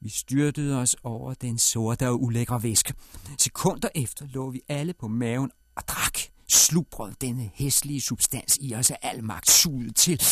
Vi 0.00 0.08
styrtede 0.08 0.80
os 0.80 0.96
over 1.02 1.34
den 1.34 1.58
sorte 1.58 2.08
og 2.08 2.22
ulækre 2.22 2.62
væske. 2.62 2.94
Sekunder 3.38 3.88
efter 3.94 4.26
lå 4.26 4.50
vi 4.50 4.60
alle 4.68 4.92
på 4.92 5.08
maven 5.08 5.50
og 5.76 5.82
drak. 5.88 6.18
Slubrede 6.48 7.14
denne 7.20 7.50
hæslige 7.54 8.00
substans 8.00 8.58
i 8.60 8.74
os 8.74 8.90
af 8.90 8.98
al 9.02 9.24
magt 9.24 9.50
suget 9.50 9.96
til, 9.96 10.22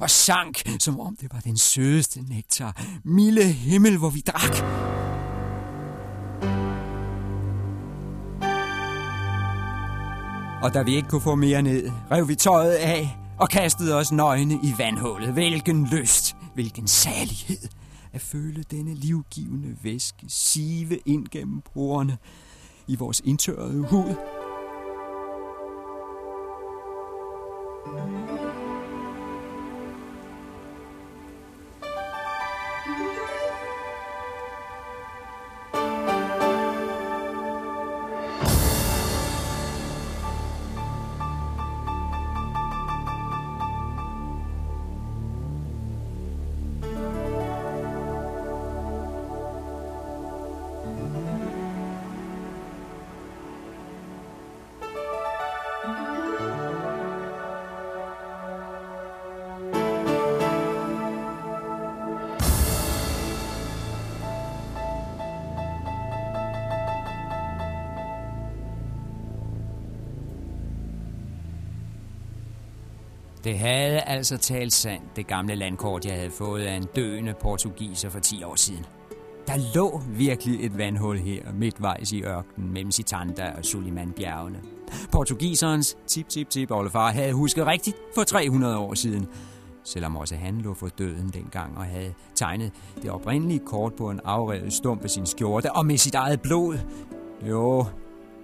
og 0.00 0.10
sank, 0.10 0.62
som 0.78 1.00
om 1.00 1.16
det 1.16 1.32
var 1.32 1.40
den 1.40 1.56
sødeste 1.56 2.22
nektar. 2.22 2.82
Milde 3.04 3.52
himmel, 3.52 3.98
hvor 3.98 4.10
vi 4.10 4.20
drak. 4.20 5.21
Og 10.62 10.74
da 10.74 10.82
vi 10.82 10.96
ikke 10.96 11.08
kunne 11.08 11.20
få 11.20 11.34
mere 11.34 11.62
ned, 11.62 11.90
rev 12.10 12.28
vi 12.28 12.34
tøjet 12.34 12.72
af 12.72 13.16
og 13.38 13.48
kastede 13.48 13.94
os 13.94 14.12
nøgne 14.12 14.54
i 14.54 14.74
vandhullet. 14.78 15.32
Hvilken 15.32 15.86
lyst, 15.86 16.36
hvilken 16.54 16.88
salighed 16.88 17.68
at 18.12 18.20
føle 18.20 18.62
denne 18.62 18.94
livgivende 18.94 19.76
væske 19.82 20.26
sive 20.28 20.98
ind 21.06 21.28
gennem 21.28 21.60
porerne 21.74 22.18
i 22.86 22.96
vores 22.96 23.22
indtørrede 23.24 23.82
hud. 23.82 24.14
Det 73.44 73.58
havde 73.58 74.00
altså 74.00 74.36
talt 74.36 74.72
sandt, 74.72 75.16
det 75.16 75.26
gamle 75.26 75.54
landkort, 75.54 76.04
jeg 76.04 76.14
havde 76.14 76.30
fået 76.30 76.62
af 76.62 76.76
en 76.76 76.86
døende 76.96 77.34
portugiser 77.40 78.08
for 78.08 78.18
10 78.18 78.42
år 78.44 78.56
siden. 78.56 78.84
Der 79.46 79.74
lå 79.74 80.02
virkelig 80.08 80.64
et 80.66 80.78
vandhul 80.78 81.18
her, 81.18 81.42
midtvejs 81.52 82.12
i 82.12 82.22
ørkenen, 82.22 82.72
mellem 82.72 82.90
Sitanda 82.90 83.52
og 83.58 83.64
Suliman-bjergene. 83.64 84.58
Portugiserens 85.12 85.96
tip-tip-tip-oldefar 86.06 87.10
havde 87.12 87.32
husket 87.32 87.66
rigtigt 87.66 87.96
for 88.14 88.24
300 88.24 88.78
år 88.78 88.94
siden, 88.94 89.26
selvom 89.84 90.16
også 90.16 90.36
han 90.36 90.58
lå 90.58 90.74
for 90.74 90.88
døden 90.88 91.28
dengang 91.28 91.78
og 91.78 91.84
havde 91.84 92.14
tegnet 92.34 92.72
det 93.02 93.10
oprindelige 93.10 93.60
kort 93.66 93.94
på 93.94 94.10
en 94.10 94.20
afrevet 94.24 94.72
stump 94.72 95.04
af 95.04 95.10
sin 95.10 95.26
skjorte 95.26 95.72
og 95.72 95.86
med 95.86 95.96
sit 95.96 96.14
eget 96.14 96.40
blod. 96.40 96.78
Jo, 97.48 97.86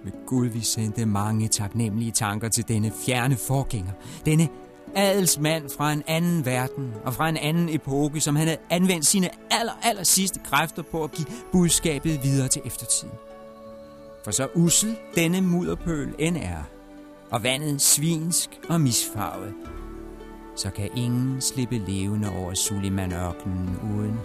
ved 0.03 0.25
Gud, 0.25 0.47
vi 0.47 0.59
sendte 0.59 1.05
mange 1.05 1.47
taknemmelige 1.47 2.11
tanker 2.11 2.49
til 2.49 2.67
denne 2.67 2.91
fjerne 3.05 3.35
forgænger, 3.35 3.91
denne 4.25 4.47
adelsmand 4.95 5.69
fra 5.69 5.93
en 5.93 6.03
anden 6.07 6.45
verden 6.45 6.93
og 7.05 7.13
fra 7.13 7.29
en 7.29 7.37
anden 7.37 7.69
epoke, 7.69 8.21
som 8.21 8.35
han 8.35 8.47
havde 8.47 8.59
anvendt 8.69 9.05
sine 9.05 9.29
aller, 9.51 9.79
aller 9.83 10.03
sidste 10.03 10.39
kræfter 10.43 10.81
på 10.81 11.03
at 11.03 11.11
give 11.11 11.27
budskabet 11.51 12.23
videre 12.23 12.47
til 12.47 12.61
eftertiden. 12.65 13.13
For 14.23 14.31
så 14.31 14.47
usel 14.55 14.95
denne 15.15 15.41
mudderpøl 15.41 16.15
end 16.19 16.37
er, 16.37 16.63
og 17.31 17.43
vandet 17.43 17.81
svinsk 17.81 18.49
og 18.69 18.81
misfarvet, 18.81 19.53
så 20.55 20.69
kan 20.69 20.89
ingen 20.95 21.41
slippe 21.41 21.77
levende 21.77 22.29
over 22.29 22.53
Suliman-ørkenen 22.53 23.79
uden 23.95 24.19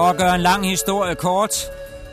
For 0.00 0.04
at 0.04 0.18
gøre 0.18 0.34
en 0.34 0.40
lang 0.40 0.68
historie 0.68 1.14
kort, 1.14 1.54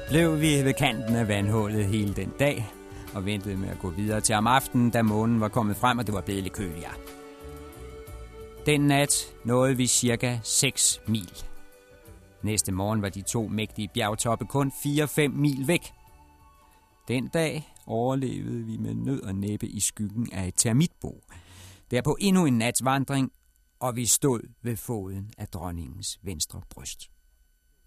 blev 0.09 0.41
vi 0.41 0.63
ved 0.63 0.73
kanten 0.73 1.15
af 1.15 1.27
vandhullet 1.27 1.85
hele 1.85 2.13
den 2.13 2.33
dag, 2.39 2.71
og 3.15 3.25
ventede 3.25 3.57
med 3.57 3.69
at 3.69 3.79
gå 3.79 3.89
videre 3.89 4.21
til 4.21 4.35
om 4.35 4.47
aftenen, 4.47 4.89
da 4.89 5.01
månen 5.01 5.39
var 5.39 5.47
kommet 5.47 5.77
frem, 5.77 5.97
og 5.97 6.05
det 6.05 6.13
var 6.13 6.21
blevet 6.21 6.43
lidt 6.43 6.53
køligere. 6.53 6.93
Den 8.65 8.81
nat 8.81 9.35
nåede 9.45 9.77
vi 9.77 9.87
cirka 9.87 10.39
6 10.43 11.01
mil. 11.07 11.43
Næste 12.41 12.71
morgen 12.71 13.01
var 13.01 13.09
de 13.09 13.21
to 13.21 13.47
mægtige 13.47 13.89
bjergtoppe 13.93 14.45
kun 14.45 14.71
4-5 14.85 15.27
mil 15.27 15.67
væk. 15.67 15.93
Den 17.07 17.27
dag 17.27 17.73
overlevede 17.85 18.63
vi 18.63 18.77
med 18.77 18.93
nød 18.93 19.21
og 19.23 19.35
næppe 19.35 19.67
i 19.67 19.79
skyggen 19.79 20.29
af 20.33 20.47
et 20.47 20.55
termitbo. 20.57 21.21
Derpå 21.91 22.17
endnu 22.19 22.45
en 22.45 22.57
nats 22.57 22.85
vandring, 22.85 23.31
og 23.79 23.95
vi 23.95 24.05
stod 24.05 24.39
ved 24.63 24.75
foden 24.75 25.31
af 25.37 25.47
dronningens 25.47 26.19
venstre 26.23 26.61
bryst. 26.69 27.09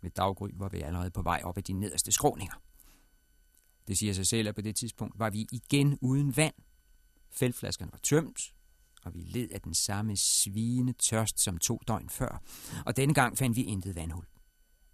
Ved 0.03 0.11
daggry 0.11 0.48
var 0.53 0.68
vi 0.68 0.80
allerede 0.80 1.11
på 1.11 1.22
vej 1.22 1.40
op 1.44 1.59
ad 1.59 1.62
de 1.62 1.72
nederste 1.72 2.12
skråninger. 2.12 2.55
Det 3.88 3.98
siger 3.98 4.12
sig 4.12 4.26
selv, 4.26 4.48
at 4.48 4.55
på 4.55 4.61
det 4.61 4.76
tidspunkt 4.76 5.18
var 5.18 5.30
vi 5.30 5.46
igen 5.53 5.98
uden 6.01 6.36
vand. 6.36 6.55
Fældflaskerne 7.32 7.92
var 7.92 7.98
tømt, 8.03 8.55
og 9.05 9.14
vi 9.14 9.20
led 9.20 9.48
af 9.51 9.61
den 9.61 9.74
samme 9.74 10.16
svine 10.16 10.92
tørst 10.92 11.40
som 11.40 11.59
to 11.59 11.80
døgn 11.88 12.09
før. 12.09 12.42
Og 12.86 12.96
denne 12.96 13.14
gang 13.14 13.38
fandt 13.38 13.57
vi 13.57 13.62
intet 13.62 13.96
vandhul. 13.96 14.24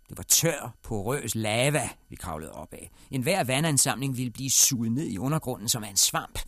Det 0.09 0.19
var 0.19 0.25
tør, 0.25 0.77
porøs 0.83 1.35
lava, 1.35 1.89
vi 2.09 2.17
kravlede 2.17 2.53
op 2.53 2.75
af. 2.75 2.91
En 3.11 3.23
hver 3.23 3.45
vandansamling 3.45 4.17
ville 4.17 4.33
blive 4.33 4.51
suget 4.51 4.93
ned 4.93 5.07
i 5.07 5.19
undergrunden 5.19 5.69
som 5.69 5.85
en 5.85 5.97
svamp. 5.97 6.39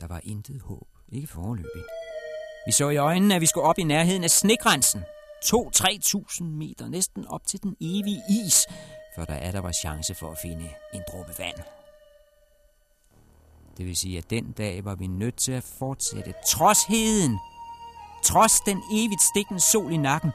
Der 0.00 0.06
var 0.06 0.20
intet 0.24 0.60
håb. 0.60 0.88
Ikke 1.08 1.26
forløbig. 1.26 1.84
Vi 2.66 2.72
så 2.72 2.88
i 2.88 2.96
øjnene, 2.96 3.34
at 3.34 3.40
vi 3.40 3.46
skulle 3.46 3.66
op 3.66 3.78
i 3.78 3.82
nærheden 3.82 4.24
af 4.24 4.30
snegrænsen. 4.30 5.02
2-3.000 5.44 6.44
meter, 6.44 6.88
næsten 6.88 7.26
op 7.26 7.46
til 7.46 7.62
den 7.62 7.76
evige 7.80 8.22
is, 8.46 8.66
før 9.16 9.24
der 9.24 9.34
er 9.34 9.52
der 9.52 9.60
var 9.60 9.72
chance 9.72 10.14
for 10.14 10.30
at 10.30 10.38
finde 10.38 10.68
en 10.94 11.02
dråbe 11.08 11.32
vand. 11.38 11.56
Det 13.76 13.86
vil 13.86 13.96
sige, 13.96 14.18
at 14.18 14.30
den 14.30 14.52
dag 14.52 14.84
var 14.84 14.94
vi 14.94 15.06
nødt 15.06 15.36
til 15.36 15.52
at 15.52 15.62
fortsætte, 15.78 16.34
trods 16.46 16.84
heden, 16.84 17.38
trods 18.24 18.60
den 18.60 18.82
evigt 18.92 19.22
stikkende 19.22 19.60
sol 19.60 19.92
i 19.92 19.96
nakken. 19.96 20.30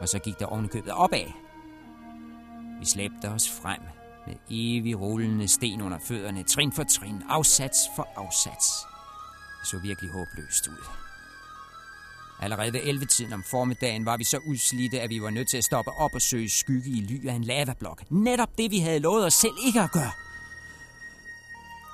Og 0.00 0.08
så 0.08 0.18
gik 0.18 0.38
der 0.38 0.46
ovenikøbet 0.46 0.92
opad. 0.92 1.26
Vi 2.80 2.86
slæbte 2.86 3.28
os 3.28 3.50
frem 3.50 3.80
med 4.26 4.34
evig 4.50 5.00
rullende 5.00 5.48
sten 5.48 5.80
under 5.80 5.98
fødderne, 5.98 6.42
trin 6.42 6.72
for 6.72 6.84
trin, 6.84 7.22
afsats 7.28 7.78
for 7.96 8.08
afsats. 8.16 8.68
Det 9.60 9.68
så 9.68 9.78
virkelig 9.78 10.10
håbløst 10.10 10.68
ud. 10.68 11.05
Allerede 12.40 12.72
ved 12.72 12.80
11-tiden 12.80 13.32
om 13.32 13.42
formiddagen 13.42 14.06
var 14.06 14.16
vi 14.16 14.24
så 14.24 14.38
udslidte, 14.38 15.00
at 15.00 15.10
vi 15.10 15.22
var 15.22 15.30
nødt 15.30 15.48
til 15.48 15.56
at 15.56 15.64
stoppe 15.64 15.90
op 15.90 16.14
og 16.14 16.22
søge 16.22 16.48
skygge 16.48 16.90
i 16.90 17.00
ly 17.00 17.28
af 17.28 17.34
en 17.34 17.44
lavablok. 17.44 18.02
Netop 18.10 18.58
det, 18.58 18.70
vi 18.70 18.78
havde 18.78 18.98
lovet 18.98 19.26
os 19.26 19.34
selv 19.34 19.54
ikke 19.66 19.80
at 19.80 19.92
gøre. 19.92 20.12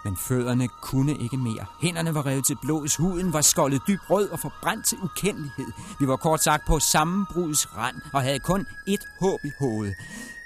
Men 0.05 0.17
fødderne 0.17 0.69
kunne 0.69 1.13
ikke 1.23 1.37
mere. 1.37 1.67
Hænderne 1.83 2.15
var 2.15 2.27
revet 2.27 2.47
til 2.47 2.57
blods, 2.63 2.97
huden 2.97 3.33
var 3.33 3.41
skoldet 3.41 3.83
dyb 3.89 4.01
rød 4.11 4.29
og 4.29 4.39
forbrændt 4.41 4.87
til 4.87 4.99
ukendelighed. 5.03 5.67
Vi 6.01 6.09
var 6.09 6.17
kort 6.17 6.43
sagt 6.43 6.67
på 6.67 6.79
sammenbrudets 6.79 7.77
rand 7.77 7.97
og 8.13 8.23
havde 8.23 8.39
kun 8.39 8.67
et 8.89 9.01
håb 9.21 9.41
i 9.45 9.51
hovedet. 9.59 9.95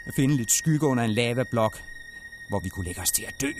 At 0.07 0.14
finde 0.16 0.36
lidt 0.36 0.53
skygge 0.53 0.86
under 0.86 1.05
en 1.05 1.11
lavablok, 1.11 1.78
hvor 2.49 2.61
vi 2.61 2.68
kunne 2.68 2.84
lægge 2.84 3.01
os 3.01 3.11
til 3.11 3.24
at 3.28 3.40
dø. 3.40 3.53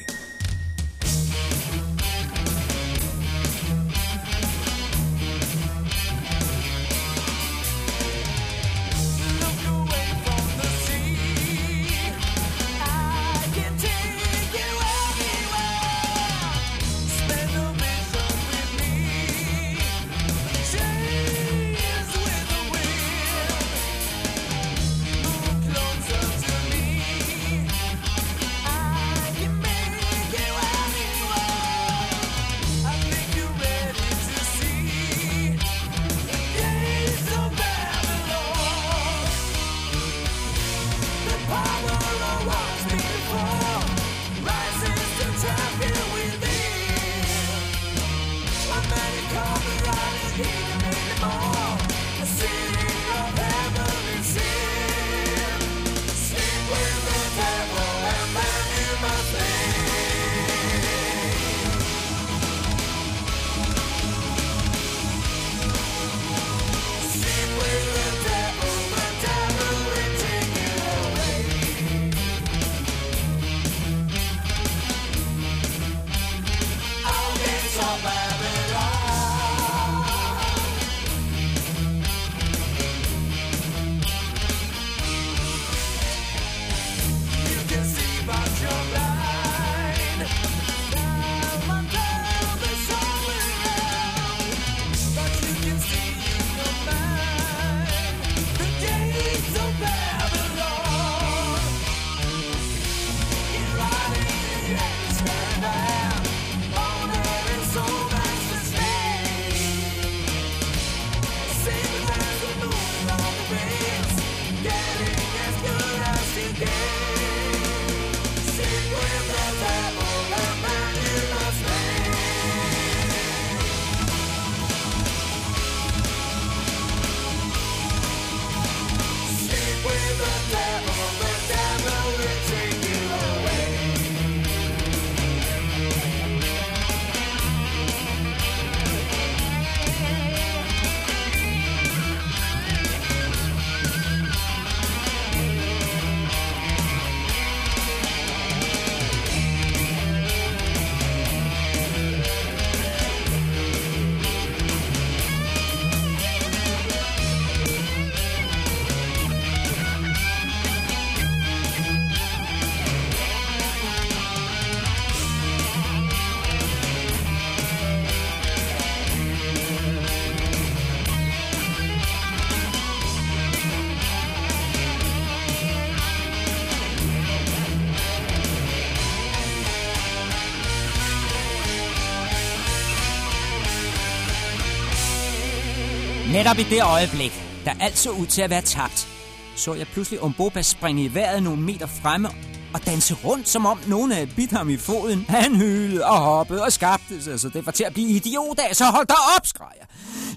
Netop 186.37 186.59
i 186.59 186.63
det 186.63 186.83
øjeblik, 186.83 187.33
der 187.65 187.75
alt 187.81 187.99
så 187.99 188.11
ud 188.11 188.27
til 188.27 188.43
at 188.43 188.51
være 188.51 188.63
tabt, 188.63 189.09
så 189.57 189.75
jeg 189.75 189.87
pludselig 189.87 190.23
Umboba 190.23 190.63
springe 190.63 191.05
i 191.05 191.15
vejret 191.15 191.43
nogle 191.43 191.63
meter 191.63 191.87
fremme 191.87 192.29
og 192.75 192.87
danse 192.87 193.15
rundt, 193.15 193.49
som 193.49 193.67
om 193.67 193.79
nogen 193.89 194.11
havde 194.11 194.27
bidt 194.37 194.51
ham 194.51 194.69
i 194.71 194.77
foden. 194.77 195.21
Han 195.29 195.57
hylede 195.57 196.05
og 196.05 196.19
hoppede 196.19 196.63
og 196.63 196.73
skabte 196.73 197.23
sig, 197.23 197.41
så 197.41 197.49
det 197.49 197.67
var 197.67 197.73
til 197.73 197.85
at 197.85 197.93
blive 197.93 198.09
idiot 198.09 198.59
af, 198.59 198.77
så 198.77 198.85
hold 198.85 199.07
dig 199.07 199.17
op, 199.37 199.47
skreg 199.47 199.73
jeg. 199.81 199.87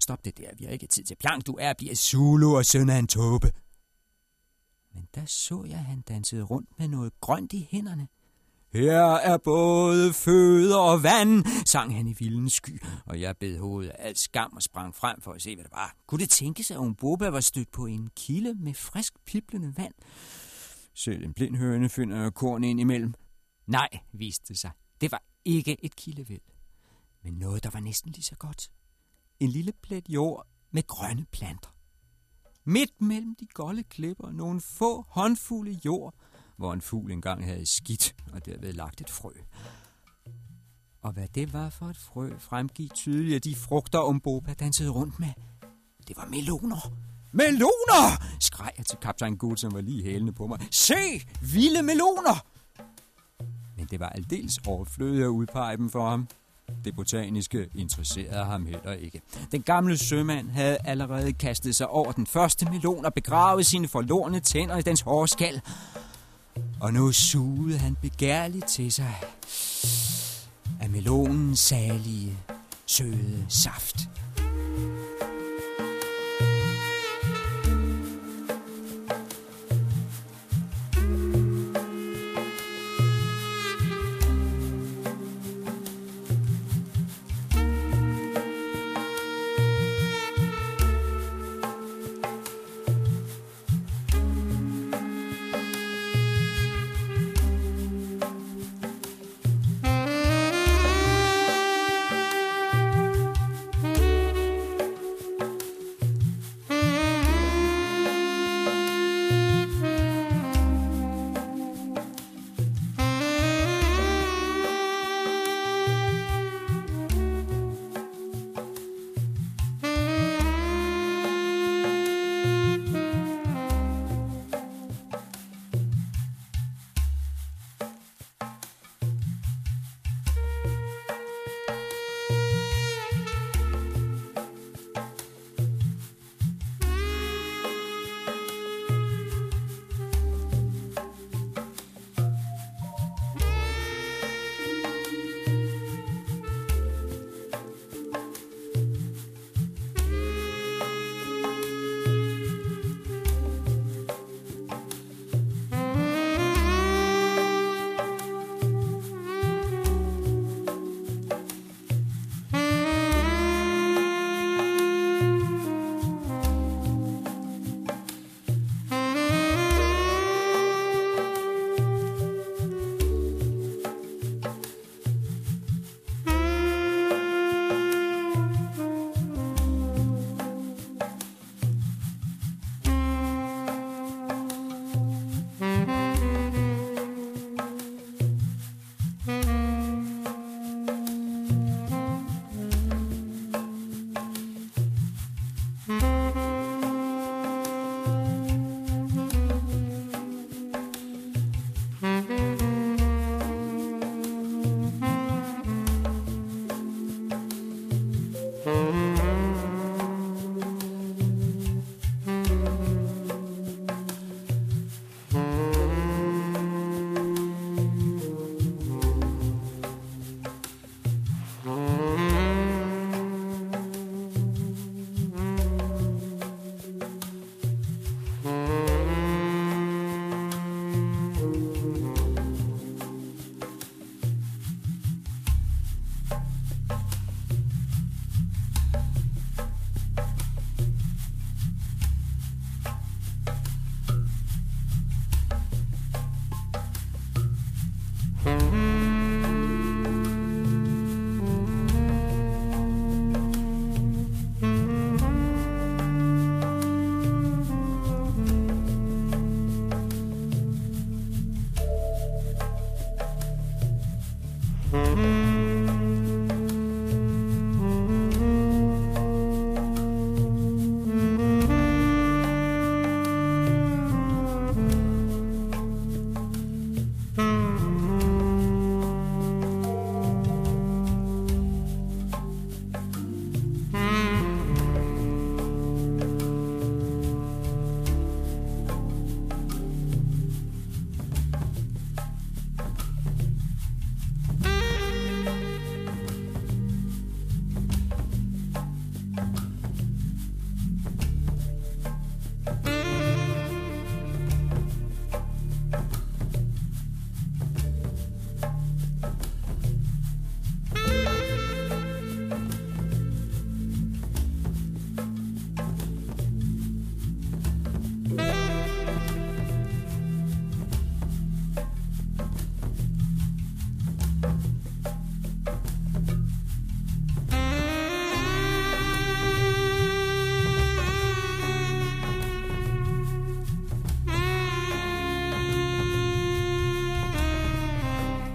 Stop 0.02 0.26
det 0.26 0.38
der, 0.38 0.50
vi 0.60 0.66
har 0.66 0.72
ikke 0.72 0.88
tid 0.88 1.04
til 1.04 1.16
plank, 1.20 1.48
du 1.48 1.58
er 1.60 1.70
at 1.70 1.78
blive 1.78 1.96
Zulu 1.96 2.58
og 2.58 2.66
søn 2.66 2.90
af 2.90 2.98
en 2.98 3.08
tåbe. 3.08 3.52
Men 4.96 5.04
der 5.16 5.26
så 5.26 5.64
jeg, 5.70 5.78
at 5.78 5.86
han 5.86 6.02
dansede 6.02 6.44
rundt 6.44 6.70
med 6.80 6.88
noget 6.88 7.12
grønt 7.22 7.54
i 7.54 7.68
hænderne. 7.72 8.08
Her 8.74 9.02
er 9.02 9.38
både 9.38 10.14
føde 10.14 10.80
og 10.80 11.04
vand, 11.04 11.46
sang 11.66 11.96
han 11.96 12.08
i 12.08 12.16
vildens 12.20 12.54
sky, 12.54 12.84
og 13.06 13.22
jeg 13.22 13.38
bed 13.38 13.60
hovedet 13.60 13.90
af 13.90 14.16
skam 14.16 14.54
og 14.56 14.62
sprang 14.62 14.96
frem 14.96 15.22
for 15.22 15.32
at 15.32 15.42
se, 15.42 15.56
hvad 15.56 15.64
det 15.64 15.72
var. 15.72 15.96
Kunne 16.08 16.20
det 16.20 16.30
tænkes, 16.30 16.72
at 16.72 16.78
Umboba 16.78 17.30
var 17.30 17.40
stødt 17.40 17.72
på 17.72 17.86
en 17.86 18.10
kilde 18.16 18.54
med 18.54 18.74
frisk 18.74 19.14
piblende 19.26 19.74
vand? 19.78 19.94
Selv 20.94 21.24
en 21.24 21.34
blind 21.34 21.56
høne 21.56 21.90
finder 21.90 22.30
korn 22.30 22.64
ind 22.64 22.80
imellem. 22.80 23.14
Nej, 23.68 23.90
viste 24.14 24.46
det 24.48 24.58
sig. 24.58 24.72
Det 25.02 25.12
var 25.12 25.24
ikke 25.46 25.86
et 25.86 25.96
kildevæld, 25.96 26.42
men 27.24 27.34
noget, 27.34 27.64
der 27.64 27.70
var 27.70 27.80
næsten 27.80 28.12
lige 28.12 28.24
så 28.24 28.36
godt. 28.36 28.72
En 29.40 29.50
lille 29.50 29.74
plet 29.82 30.10
jord 30.10 30.48
med 30.72 30.88
grønne 30.88 31.26
planter. 31.32 31.70
Midt 32.66 33.02
mellem 33.02 33.36
de 33.36 33.46
golde 33.46 33.84
klipper 33.84 34.32
nogle 34.32 34.62
få 34.62 35.06
håndfulde 35.08 35.80
jord, 35.86 36.16
hvor 36.60 36.74
en 36.74 36.82
fugl 36.82 37.12
engang 37.12 37.46
havde 37.46 37.66
skidt 37.66 38.16
og 38.34 38.46
derved 38.46 38.74
lagt 38.74 39.02
et 39.02 39.10
frø. 39.10 39.30
Og 41.02 41.12
hvad 41.12 41.28
det 41.36 41.54
var 41.54 41.70
for 41.70 41.86
et 41.86 41.98
frø, 41.98 42.30
fremgik 42.40 42.94
tydeligt 42.94 43.36
af 43.36 43.42
de 43.42 43.56
frugter, 43.56 44.00
Umbopa 44.00 44.54
dansede 44.54 44.90
rundt 44.90 45.20
med. 45.20 45.28
Det 46.08 46.18
var 46.18 46.26
meloner. 46.26 46.94
Meloner! 47.32 48.24
skreg 48.40 48.72
jeg 48.78 48.86
til 48.86 48.98
kaptajn 48.98 49.38
Gud, 49.38 49.58
som 49.58 49.74
var 49.74 49.82
lige 49.82 50.04
hælende 50.04 50.34
på 50.34 50.48
mig. 50.48 50.60
Se! 50.72 50.94
Vilde 51.42 51.84
meloner! 51.84 52.46
Men 53.78 53.88
det 53.92 54.00
var 54.00 54.10
aldeles 54.10 54.58
overflødigt 54.68 55.24
at 55.24 55.28
udpege 55.28 55.78
dem 55.78 55.90
for 55.90 56.10
ham. 56.10 56.28
Det 56.86 56.96
botaniske 56.96 57.70
interesserede 57.76 58.46
ham 58.46 58.66
heller 58.66 58.94
ikke. 58.94 59.22
Den 59.52 59.62
gamle 59.62 59.98
sømand 59.98 60.50
havde 60.50 60.78
allerede 60.86 61.34
kastet 61.34 61.76
sig 61.76 61.88
over 61.88 62.12
den 62.12 62.28
første 62.28 62.66
melon 62.66 63.06
og 63.06 63.14
begravet 63.14 63.66
sine 63.66 63.88
forlorne 63.88 64.40
tænder 64.40 64.78
i 64.78 64.82
dens 64.82 65.02
hårde 65.02 65.28
skal. 65.28 65.62
Og 66.82 66.94
nu 66.94 67.12
sugede 67.12 67.78
han 67.78 67.96
begærligt 68.02 68.68
til 68.68 68.92
sig 68.92 69.16
af 70.82 70.90
melonens 70.90 71.60
salige, 71.60 72.38
søde 72.86 73.46
saft. 73.50 74.10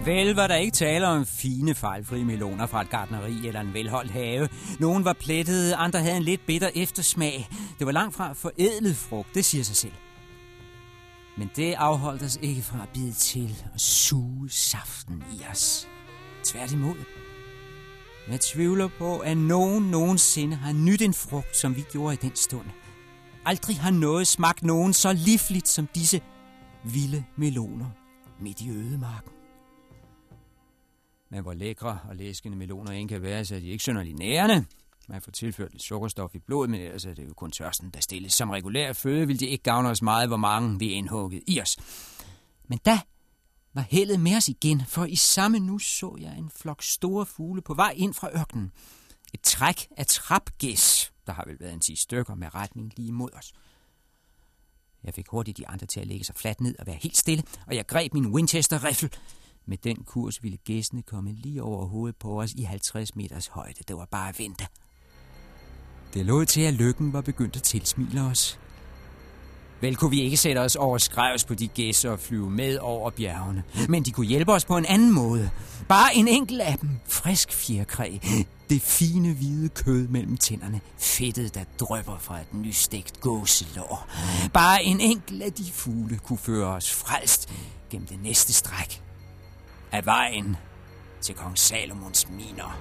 Vel 0.04 0.34
var 0.34 0.46
der 0.46 0.54
ikke 0.54 0.72
tale 0.72 1.06
om 1.06 1.26
fine, 1.26 1.74
fejlfrie 1.74 2.24
meloner 2.24 2.66
fra 2.66 2.80
et 2.80 2.90
gardneri 2.90 3.46
eller 3.46 3.60
en 3.60 3.74
velholdt 3.74 4.10
have. 4.10 4.48
Nogle 4.80 5.04
var 5.04 5.12
plettede, 5.12 5.76
andre 5.76 6.00
havde 6.00 6.16
en 6.16 6.22
lidt 6.22 6.46
bitter 6.46 6.70
eftersmag. 6.74 7.48
Det 7.78 7.86
var 7.86 7.92
langt 7.92 8.14
fra 8.14 8.32
forædlet 8.32 8.96
frugt, 8.96 9.34
det 9.34 9.44
siger 9.44 9.64
sig 9.64 9.76
selv. 9.76 9.92
Men 11.38 11.50
det 11.56 11.74
afholdt 11.74 12.22
os 12.22 12.38
ikke 12.42 12.62
fra 12.62 12.82
at 12.82 12.88
bide 12.94 13.12
til 13.12 13.64
og 13.74 13.80
suge 13.80 14.50
saften 14.50 15.24
i 15.32 15.42
os. 15.50 15.88
Tværtimod. 16.44 16.96
Jeg 18.30 18.40
tvivler 18.40 18.88
på, 18.98 19.18
at 19.18 19.36
nogen 19.36 19.90
nogensinde 19.90 20.56
har 20.56 20.72
nyt 20.72 21.02
en 21.02 21.14
frugt, 21.14 21.56
som 21.56 21.76
vi 21.76 21.84
gjorde 21.92 22.14
i 22.14 22.18
den 22.22 22.36
stund. 22.36 22.66
Aldrig 23.44 23.76
har 23.76 23.90
noget 23.90 24.26
smagt 24.26 24.62
nogen 24.62 24.92
så 24.92 25.12
livligt 25.12 25.68
som 25.68 25.88
disse 25.94 26.20
vilde 26.84 27.24
meloner 27.36 27.86
midt 28.40 28.60
i 28.60 28.70
ødemarken. 28.70 29.33
Men 31.34 31.42
hvor 31.42 31.54
lækre 31.54 31.98
og 32.08 32.16
læskende 32.16 32.56
meloner 32.56 32.92
end 32.92 33.08
kan 33.08 33.22
være, 33.22 33.44
så 33.44 33.54
er 33.54 33.60
de 33.60 33.66
ikke 33.66 33.82
synderligt 33.82 34.18
nærende. 34.18 34.64
Man 35.08 35.22
får 35.22 35.32
tilført 35.32 35.72
lidt 35.72 35.82
sukkerstof 35.82 36.34
i 36.34 36.38
blodet, 36.38 36.70
men 36.70 36.80
ellers 36.80 37.04
er 37.04 37.14
det 37.14 37.28
jo 37.28 37.34
kun 37.34 37.50
tørsten, 37.50 37.90
der 37.90 38.00
stilles. 38.00 38.32
Som 38.32 38.50
regulær 38.50 38.92
føde 38.92 39.26
vil 39.26 39.40
de 39.40 39.46
ikke 39.46 39.62
gavne 39.62 39.88
os 39.88 40.02
meget, 40.02 40.28
hvor 40.28 40.36
mange 40.36 40.78
vi 40.78 40.90
indhugget 40.90 41.42
i 41.46 41.60
os. 41.60 41.76
Men 42.68 42.78
da 42.78 43.00
var 43.72 43.84
heldet 43.90 44.20
med 44.20 44.36
os 44.36 44.48
igen, 44.48 44.82
for 44.86 45.04
i 45.04 45.16
samme 45.16 45.58
nu 45.58 45.78
så 45.78 46.16
jeg 46.20 46.38
en 46.38 46.50
flok 46.50 46.82
store 46.82 47.26
fugle 47.26 47.62
på 47.62 47.74
vej 47.74 47.94
ind 47.96 48.14
fra 48.14 48.30
ørkenen. 48.38 48.72
Et 49.34 49.40
træk 49.40 49.88
af 49.96 50.06
trapgæs, 50.06 51.12
der 51.26 51.32
har 51.32 51.44
vel 51.46 51.56
været 51.60 51.72
en 51.72 51.80
10 51.80 51.96
stykker 51.96 52.34
med 52.34 52.54
retning 52.54 52.92
lige 52.96 53.12
mod 53.12 53.30
os. 53.32 53.52
Jeg 55.04 55.14
fik 55.14 55.28
hurtigt 55.28 55.58
de 55.58 55.68
andre 55.68 55.86
til 55.86 56.00
at 56.00 56.06
lægge 56.06 56.24
sig 56.24 56.34
fladt 56.34 56.60
ned 56.60 56.74
og 56.78 56.86
være 56.86 56.98
helt 57.02 57.16
stille, 57.16 57.44
og 57.66 57.76
jeg 57.76 57.86
greb 57.86 58.14
min 58.14 58.26
Winchester-riffel. 58.26 59.10
Med 59.66 59.78
den 59.78 59.96
kurs 60.06 60.42
ville 60.42 60.58
gæstene 60.64 61.02
komme 61.02 61.32
lige 61.32 61.62
over 61.62 61.86
hovedet 61.86 62.16
på 62.16 62.40
os 62.40 62.52
i 62.52 62.62
50 62.62 63.16
meters 63.16 63.46
højde. 63.46 63.84
Det 63.88 63.96
var 63.96 64.08
bare 64.10 64.28
at 64.28 64.38
vente. 64.38 64.66
Det 66.14 66.26
lå 66.26 66.44
til, 66.44 66.60
at 66.60 66.74
lykken 66.74 67.12
var 67.12 67.20
begyndt 67.20 67.56
at 67.56 67.62
tilsmile 67.62 68.22
os. 68.22 68.58
Vel 69.80 69.96
kunne 69.96 70.10
vi 70.10 70.20
ikke 70.20 70.36
sætte 70.36 70.58
os 70.58 70.76
over 70.76 70.98
skrevs 70.98 71.44
på 71.44 71.54
de 71.54 71.68
gæsser 71.68 72.10
og 72.10 72.20
flyve 72.20 72.50
med 72.50 72.78
over 72.78 73.10
bjergene. 73.10 73.64
Men 73.88 74.02
de 74.02 74.10
kunne 74.10 74.26
hjælpe 74.26 74.52
os 74.52 74.64
på 74.64 74.76
en 74.76 74.84
anden 74.84 75.12
måde. 75.12 75.50
Bare 75.88 76.14
en 76.14 76.28
enkelt 76.28 76.60
af 76.60 76.78
dem. 76.78 76.90
Frisk 77.06 77.52
fjerkræ. 77.52 78.18
Det 78.70 78.82
fine 78.82 79.32
hvide 79.32 79.68
kød 79.68 80.08
mellem 80.08 80.36
tænderne. 80.36 80.80
Fedtet, 80.98 81.54
der 81.54 81.64
drøber 81.80 82.18
fra 82.18 82.40
et 82.40 82.54
nystegt 82.54 83.20
gåselår. 83.20 84.08
Bare 84.52 84.84
en 84.84 85.00
enkelt 85.00 85.42
af 85.42 85.52
de 85.52 85.64
fugle 85.72 86.18
kunne 86.18 86.38
føre 86.38 86.66
os 86.66 86.92
frelst 86.92 87.52
gennem 87.90 88.06
det 88.06 88.22
næste 88.22 88.52
stræk 88.52 89.03
af 89.94 90.06
vejen 90.06 90.56
til 91.20 91.34
kong 91.34 91.58
Salomons 91.58 92.28
miner. 92.30 92.80